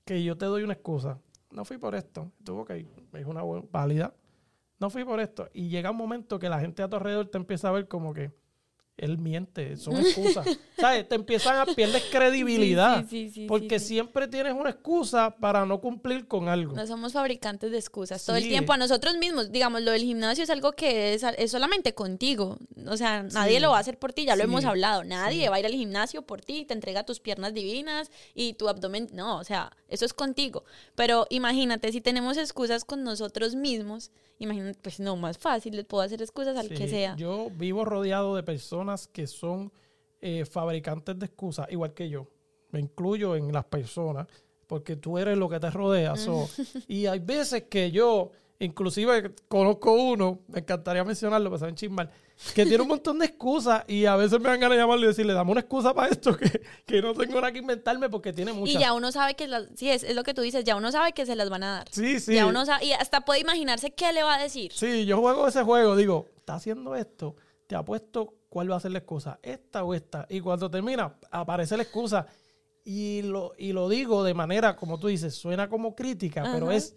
que 0.06 0.24
yo 0.24 0.38
te 0.38 0.46
doy 0.46 0.62
una 0.62 0.74
excusa. 0.74 1.20
No 1.50 1.66
fui 1.66 1.80
por 1.80 1.96
esto. 1.96 2.32
Tuvo 2.44 2.64
que 2.64 2.86
es 3.14 3.26
una 3.26 3.42
válida. 3.72 4.14
No 4.80 4.92
fui 4.92 5.04
por 5.04 5.20
esto. 5.20 5.50
Y 5.52 5.70
llega 5.70 5.90
un 5.90 5.98
momento 5.98 6.38
que 6.38 6.48
la 6.48 6.60
gente 6.60 6.84
a 6.84 6.88
tu 6.88 6.96
alrededor 6.96 7.28
te 7.28 7.40
empieza 7.40 7.70
a 7.70 7.72
ver 7.72 7.88
como 7.88 8.14
que 8.14 8.32
él 9.00 9.18
miente, 9.18 9.78
son 9.78 9.98
excusas. 10.00 10.46
¿Sabes? 10.78 11.08
Te 11.08 11.16
empiezan 11.16 11.58
a 11.58 11.66
perder 11.66 12.02
credibilidad. 12.12 13.06
porque 13.48 13.80
siempre 13.80 14.28
tienes 14.28 14.54
una 14.54 14.70
excusa 14.70 15.36
para 15.38 15.66
no 15.66 15.82
cumplir 15.82 16.28
con 16.28 16.48
algo. 16.48 16.74
No 16.76 16.86
somos 16.88 17.14
fabricantes 17.14 17.72
de 17.72 17.78
excusas. 17.78 18.26
Todo 18.26 18.36
el 18.36 18.48
tiempo 18.48 18.74
a 18.74 18.78
nosotros 18.78 19.18
mismos, 19.18 19.52
digamos, 19.52 19.82
lo 19.82 19.92
del 19.92 20.04
gimnasio 20.04 20.44
es 20.44 20.50
algo 20.50 20.74
que 20.74 21.14
es, 21.14 21.24
es 21.24 21.52
solamente 21.52 21.94
contigo. 21.94 22.58
O 22.88 22.98
sea, 22.98 23.24
nadie 23.24 23.60
lo 23.60 23.72
va 23.72 23.78
a 23.78 23.82
hacer 23.82 23.98
por 23.98 24.14
ti, 24.14 24.26
ya 24.26 24.36
lo 24.36 24.44
hemos 24.44 24.66
hablado. 24.66 25.04
Nadie 25.04 25.50
va 25.50 25.58
a 25.58 25.60
ir 25.60 25.66
al 25.66 25.74
gimnasio 25.74 26.22
por 26.22 26.42
ti, 26.42 26.66
te 26.66 26.74
entrega 26.74 27.06
tus 27.06 27.20
piernas 27.20 27.54
divinas 27.54 28.12
y 28.34 28.54
tu 28.54 28.70
abdomen. 28.70 29.10
No, 29.14 29.38
o 29.38 29.44
sea, 29.44 29.72
eso 29.88 30.06
es 30.06 30.14
contigo. 30.14 30.64
Pero 30.96 31.28
imagínate, 31.30 31.92
si 31.92 32.02
tenemos 32.02 32.38
excusas 32.38 32.86
con 32.86 33.04
nosotros 33.04 33.56
mismos, 33.56 34.12
imagínate, 34.40 34.80
pues 34.82 35.00
no, 35.00 35.16
más 35.16 35.38
fácil, 35.38 35.76
les 35.76 35.86
puedo 35.86 36.04
hacer 36.04 36.22
excusas 36.22 36.58
al 36.58 36.70
que 36.70 36.88
sea. 36.88 37.16
Yo 37.16 37.50
vivo 37.52 37.86
rodeado 37.86 38.36
de 38.36 38.44
personas 38.44 39.08
que 39.08 39.28
son 39.28 39.72
eh, 40.22 40.46
fabricantes 40.46 41.18
de 41.20 41.26
excusas, 41.26 41.68
igual 41.70 41.94
que 41.94 42.10
yo. 42.10 42.28
Me 42.72 42.80
incluyo 42.80 43.36
en 43.36 43.52
las 43.52 43.66
personas, 43.66 44.28
porque 44.68 44.96
tú 44.96 45.18
eres 45.18 45.38
lo 45.38 45.50
que 45.50 45.60
te 45.60 45.70
rodea. 45.70 46.14
y 46.88 47.06
hay 47.06 47.20
veces 47.20 47.64
que 47.64 47.92
yo, 47.92 48.32
inclusive 48.60 49.34
conozco 49.48 49.94
uno, 49.94 50.42
me 50.48 50.60
encantaría 50.60 51.04
mencionarlo, 51.04 51.50
pero 51.50 51.60
saben 51.60 51.76
chismal, 51.76 52.12
que 52.54 52.66
tiene 52.66 52.82
un 52.84 52.90
montón 52.90 53.20
de 53.20 53.26
excusas 53.26 53.84
y 53.88 54.06
a 54.06 54.16
veces 54.16 54.40
me 54.40 54.50
dan 54.50 54.60
ganas 54.60 54.78
de 54.78 54.82
llamarle 54.84 55.06
y 55.06 55.08
decirle, 55.08 55.34
dame 55.34 55.52
una 55.52 55.62
excusa 55.62 55.94
para 55.94 56.10
esto, 56.10 56.36
que, 56.38 56.62
que 56.86 57.02
no 57.02 57.14
tengo 57.14 57.36
nada 57.36 57.52
que 57.52 57.60
inventarme 57.60 58.10
porque 58.10 58.34
tiene 58.34 58.54
muchas. 58.54 58.76
Y 58.76 58.80
ya 58.80 58.94
uno 58.94 59.12
sabe 59.12 59.36
que, 59.36 59.48
las, 59.48 59.68
sí, 59.76 59.90
es, 59.90 60.04
es, 60.04 60.16
lo 60.16 60.24
que 60.24 60.34
tú 60.34 60.42
dices, 60.42 60.64
ya 60.64 60.76
uno 60.76 60.92
sabe 60.92 61.14
que 61.14 61.26
se 61.26 61.36
las 61.36 61.50
van 61.50 61.64
a 61.64 61.72
dar. 61.78 61.88
Sí, 61.90 62.20
sí. 62.20 62.36
Ya 62.36 62.46
uno 62.46 62.66
sabe, 62.66 62.86
y 62.86 62.92
hasta 62.92 63.22
puede 63.22 63.40
imaginarse 63.40 63.92
qué 63.92 64.12
le 64.12 64.24
va 64.24 64.36
a 64.36 64.44
decir. 64.44 64.72
Sí, 64.74 65.06
yo 65.06 65.20
juego 65.20 65.48
ese 65.48 65.64
juego, 65.64 65.96
digo, 65.96 66.28
está 66.38 66.56
haciendo 66.56 66.96
esto, 66.96 67.36
te 67.68 67.76
apuesto 67.76 68.36
cuál 68.50 68.72
va 68.72 68.76
a 68.76 68.80
ser 68.80 68.92
la 68.92 69.00
excusa, 69.00 69.40
esta 69.42 69.84
o 69.84 69.94
esta. 69.94 70.26
Y 70.30 70.42
cuando 70.42 70.70
termina, 70.70 71.16
aparece 71.32 71.78
la 71.78 71.84
excusa. 71.84 72.28
Y 72.84 73.22
lo, 73.22 73.54
y 73.58 73.74
lo 73.74 73.88
digo 73.88 74.24
de 74.24 74.34
manera, 74.34 74.76
como 74.76 75.00
tú 75.00 75.08
dices, 75.08 75.36
suena 75.36 75.70
como 75.70 75.96
crítica, 75.96 76.50
pero 76.52 76.72
es 76.72 76.96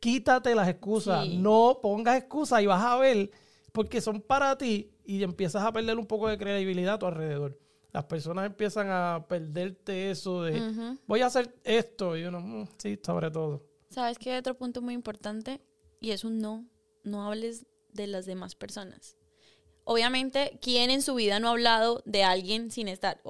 quítate 0.00 0.54
las 0.54 0.68
excusas, 0.68 1.28
no 1.28 1.78
pongas 1.82 2.18
excusas 2.18 2.62
y 2.62 2.66
vas 2.66 2.82
a 2.82 2.96
ver 2.96 3.30
porque 3.72 4.00
son 4.00 4.20
para 4.20 4.56
ti 4.56 4.90
y 5.04 5.22
empiezas 5.22 5.62
a 5.62 5.72
perder 5.72 5.98
un 5.98 6.06
poco 6.06 6.28
de 6.28 6.38
credibilidad 6.38 6.94
a 6.94 6.98
tu 6.98 7.06
alrededor. 7.06 7.58
Las 7.92 8.04
personas 8.04 8.46
empiezan 8.46 8.88
a 8.90 9.26
perderte 9.28 10.10
eso 10.10 10.42
de 10.42 10.96
voy 11.06 11.20
a 11.20 11.26
hacer 11.26 11.54
esto 11.64 12.16
y 12.16 12.24
uno, 12.24 12.40
mm, 12.40 12.68
sí, 12.76 12.98
sobre 13.02 13.30
todo. 13.30 13.64
¿Sabes 13.90 14.18
qué 14.18 14.32
hay 14.32 14.38
otro 14.38 14.56
punto 14.56 14.82
muy 14.82 14.94
importante? 14.94 15.60
Y 16.00 16.10
es 16.10 16.24
un 16.24 16.38
no. 16.38 16.66
No 17.02 17.26
hables 17.26 17.66
de 17.92 18.06
las 18.06 18.26
demás 18.26 18.54
personas. 18.54 19.17
Obviamente, 19.90 20.58
¿quién 20.60 20.90
en 20.90 21.00
su 21.00 21.14
vida 21.14 21.40
no 21.40 21.48
ha 21.48 21.52
hablado 21.52 22.02
de 22.04 22.22
alguien 22.22 22.70
sin 22.70 22.88
estar? 22.88 23.22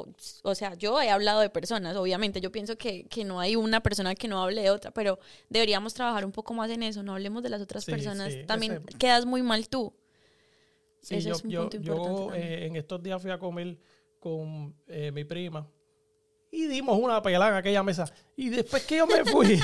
O, 0.43 0.55
sea, 0.57 0.75
yo 0.75 1.01
he 1.01 1.09
hablado 1.09 1.39
de 1.39 1.51
personas, 1.51 1.95
obviamente. 1.95 2.41
Yo 2.41 2.51
pienso 2.51 2.77
que, 2.77 3.05
que, 3.05 3.25
no 3.25 3.39
hay 3.39 3.55
una 3.55 3.81
persona 3.81 4.17
que 4.17 4.27
no 4.27 4.43
hable 4.43 4.63
de 4.63 4.71
otra, 4.71 4.91
pero 4.91 5.21
deberíamos 5.49 5.95
trabajar 5.95 6.25
un 6.25 6.33
poco 6.33 6.55
más 6.55 6.69
en 6.71 6.83
eso. 6.83 7.05
No 7.05 7.13
hablemos 7.13 7.45
de 7.45 7.51
las 7.51 7.63
otras 7.63 7.85
personas. 7.85 8.35
También 8.49 8.83
quedas 8.99 9.25
muy 9.25 9.41
mal 9.41 9.69
tú. 9.69 9.95
Sí, 11.01 11.21
yo, 11.21 11.37
yo, 11.79 12.35
eh, 12.35 12.67
en 12.67 12.75
estos 12.75 13.01
días 13.05 13.23
fui 13.23 13.31
a 13.31 13.39
comer 13.39 13.79
con 14.19 14.75
eh, 14.89 15.13
mi 15.13 15.23
prima 15.23 15.65
y 16.51 16.67
dimos 16.67 16.99
una 16.99 17.23
pelada 17.23 17.51
en 17.51 17.57
aquella 17.59 17.85
mesa. 17.85 18.13
Y 18.35 18.49
después 18.49 18.85
que 18.85 18.97
yo 18.97 19.07
me 19.07 19.25
fui, 19.25 19.61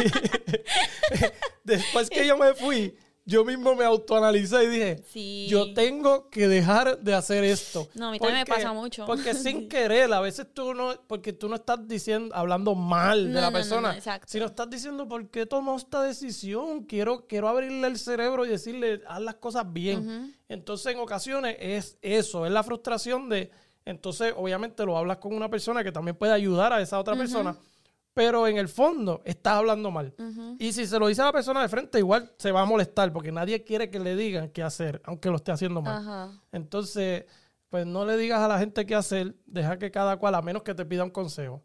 después 1.64 2.09
que 2.09 2.24
yo 2.24 2.37
me 2.37 2.54
fui, 2.54 2.96
yo 3.26 3.44
mismo 3.44 3.74
me 3.74 3.84
autoanalicé 3.84 4.64
y 4.64 4.66
dije, 4.66 5.48
yo 5.48 5.72
tengo 5.72 6.28
que 6.28 6.46
dejar 6.46 6.98
de 6.98 7.14
hacer 7.14 7.42
esto. 7.44 7.88
No, 7.94 8.08
a 8.08 8.10
mí 8.12 8.18
también 8.18 8.40
me 8.40 8.46
pasa 8.46 8.72
mucho. 8.72 9.06
Porque 9.06 9.34
sin 9.34 9.68
querer, 9.68 10.12
a 10.12 10.20
veces 10.20 10.46
tú 10.52 10.74
no, 10.74 10.94
porque 11.06 11.32
tú 11.32 11.48
no 11.48 11.54
estás 11.54 11.88
diciendo, 11.88 12.34
hablando 12.34 12.74
mal 12.74 13.32
de 13.32 13.40
la 13.40 13.50
persona, 13.50 13.96
sino 14.26 14.46
estás 14.46 14.68
diciendo, 14.68 15.08
¿por 15.08 15.28
qué 15.30 15.46
tomó 15.46 15.76
esta 15.76 16.02
decisión? 16.02 16.84
Quiero, 16.84 17.26
quiero 17.26 17.48
abrirle 17.48 17.87
el 17.87 17.98
cerebro 17.98 18.44
y 18.44 18.50
decirle, 18.50 19.00
haz 19.06 19.22
las 19.22 19.37
cosas 19.37 19.72
bien. 19.72 20.37
Entonces, 20.48 20.92
en 20.92 20.98
ocasiones 20.98 21.56
es 21.58 21.98
eso, 22.02 22.44
es 22.44 22.52
la 22.52 22.62
frustración 22.62 23.30
de, 23.30 23.50
entonces, 23.87 24.34
obviamente 24.37 24.84
lo 24.84 24.98
hablas 24.98 25.16
con 25.16 25.34
una 25.34 25.48
persona 25.48 25.82
que 25.82 25.92
también 25.92 26.16
puede 26.16 26.32
ayudar 26.32 26.72
a 26.72 26.82
esa 26.82 26.98
otra 26.98 27.16
persona 27.16 27.56
pero 28.14 28.46
en 28.46 28.57
el 28.57 28.68
fondo 28.68 29.20
estás 29.24 29.55
hablando 29.55 29.90
mal. 29.90 30.14
Y 30.59 30.72
si 30.72 30.87
se 30.87 30.98
lo 30.98 31.09
dice 31.09 31.20
a 31.20 31.27
la 31.27 31.33
persona 31.33 31.61
de 31.61 31.68
frente, 31.68 31.98
igual 31.98 32.33
se 32.38 32.53
va 32.53 32.62
a 32.62 32.64
molestar, 32.64 33.12
porque 33.12 33.33
nadie 33.33 33.64
quiere 33.64 33.90
que 33.90 33.98
le 33.98 34.14
digan 34.16 34.48
qué 34.50 34.62
hacer, 34.62 35.03
aunque 35.05 35.29
lo 35.29 35.37
esté 35.37 35.53
haciendo 35.53 35.83
mal. 35.83 36.40
Entonces, 36.53 37.24
pues 37.68 37.87
no 37.87 38.07
le 38.07 38.16
digas 38.16 38.40
a 38.40 38.48
la 38.48 38.59
gente 38.59 38.87
qué 38.87 38.94
hacer, 38.94 39.35
deja 39.46 39.79
que 39.79 39.90
cada 39.90 40.16
cual, 40.16 40.37
a 40.37 40.42
menos 40.42 40.62
que 40.62 40.74
te 40.74 40.87
pida 40.87 41.03
un 41.03 41.11
consejo, 41.11 41.62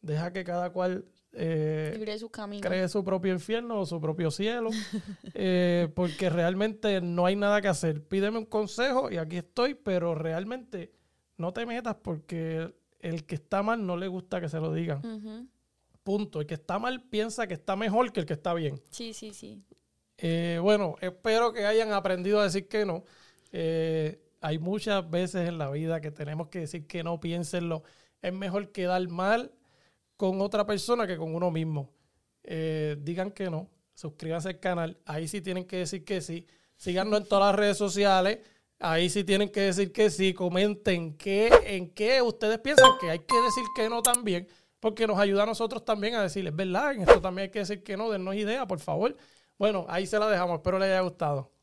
deja 0.00 0.32
que 0.32 0.44
cada 0.44 0.70
cual 0.70 1.04
eh, 1.32 1.90
su 2.18 2.30
cree 2.60 2.88
su 2.88 3.04
propio 3.04 3.32
infierno 3.32 3.80
o 3.80 3.86
su 3.86 4.00
propio 4.00 4.30
cielo, 4.30 4.70
eh, 5.34 5.88
porque 5.96 6.30
realmente 6.30 7.00
no 7.00 7.26
hay 7.26 7.34
nada 7.34 7.60
que 7.60 7.68
hacer. 7.68 8.04
Pídeme 8.06 8.38
un 8.38 8.46
consejo 8.46 9.10
y 9.10 9.16
aquí 9.16 9.38
estoy, 9.38 9.74
pero 9.74 10.14
realmente 10.14 10.92
no 11.36 11.52
te 11.52 11.66
metas 11.66 11.96
porque 11.96 12.72
el 13.00 13.24
que 13.24 13.34
está 13.34 13.62
mal 13.62 13.84
no 13.84 13.96
le 13.96 14.08
gusta 14.08 14.40
que 14.40 14.48
se 14.48 14.60
lo 14.60 14.72
digan. 14.72 15.50
Punto. 16.02 16.40
El 16.40 16.46
que 16.46 16.54
está 16.54 16.78
mal 16.78 17.02
piensa 17.02 17.46
que 17.46 17.54
está 17.54 17.76
mejor 17.76 18.12
que 18.12 18.20
el 18.20 18.26
que 18.26 18.34
está 18.34 18.54
bien. 18.54 18.80
Sí, 18.90 19.12
sí, 19.12 19.32
sí. 19.32 19.62
Eh, 20.18 20.58
bueno, 20.60 20.96
espero 21.00 21.52
que 21.52 21.64
hayan 21.64 21.92
aprendido 21.92 22.40
a 22.40 22.44
decir 22.44 22.68
que 22.68 22.84
no. 22.84 23.04
Eh, 23.52 24.20
hay 24.40 24.58
muchas 24.58 25.08
veces 25.08 25.48
en 25.48 25.58
la 25.58 25.70
vida 25.70 26.00
que 26.00 26.10
tenemos 26.10 26.48
que 26.48 26.60
decir 26.60 26.86
que 26.86 27.02
no, 27.02 27.20
piénsenlo. 27.20 27.82
Es 28.20 28.32
mejor 28.32 28.72
quedar 28.72 29.06
mal 29.08 29.52
con 30.16 30.40
otra 30.40 30.66
persona 30.66 31.06
que 31.06 31.16
con 31.16 31.34
uno 31.34 31.50
mismo. 31.50 31.90
Eh, 32.42 32.96
digan 33.00 33.30
que 33.30 33.50
no, 33.50 33.68
suscríbanse 33.94 34.48
al 34.48 34.60
canal. 34.60 34.98
Ahí 35.06 35.28
sí 35.28 35.40
tienen 35.40 35.64
que 35.64 35.78
decir 35.78 36.04
que 36.04 36.20
sí. 36.20 36.46
Síganos 36.76 37.20
en 37.20 37.26
todas 37.26 37.52
las 37.52 37.54
redes 37.54 37.78
sociales. 37.78 38.38
Ahí 38.80 39.10
sí 39.10 39.24
tienen 39.24 39.50
que 39.50 39.60
decir 39.60 39.92
que 39.92 40.10
sí. 40.10 40.34
Comenten 40.34 41.14
qué, 41.16 41.50
en 41.64 41.90
qué 41.90 42.22
ustedes 42.22 42.58
piensan 42.58 42.92
que 43.00 43.10
hay 43.10 43.18
que 43.20 43.40
decir 43.42 43.64
que 43.76 43.88
no 43.88 44.02
también. 44.02 44.48
Porque 44.80 45.06
nos 45.06 45.18
ayuda 45.18 45.42
a 45.42 45.46
nosotros 45.46 45.84
también 45.84 46.14
a 46.14 46.22
decirles, 46.22 46.54
¿verdad? 46.54 46.92
En 46.92 47.02
esto 47.02 47.20
también 47.20 47.46
hay 47.46 47.50
que 47.50 47.60
decir 47.60 47.82
que 47.82 47.96
no, 47.96 48.10
dennos 48.10 48.34
idea, 48.34 48.66
por 48.66 48.78
favor. 48.80 49.16
Bueno, 49.58 49.86
ahí 49.88 50.06
se 50.06 50.18
la 50.18 50.28
dejamos. 50.28 50.56
Espero 50.58 50.78
les 50.78 50.88
haya 50.90 51.00
gustado. 51.00 51.57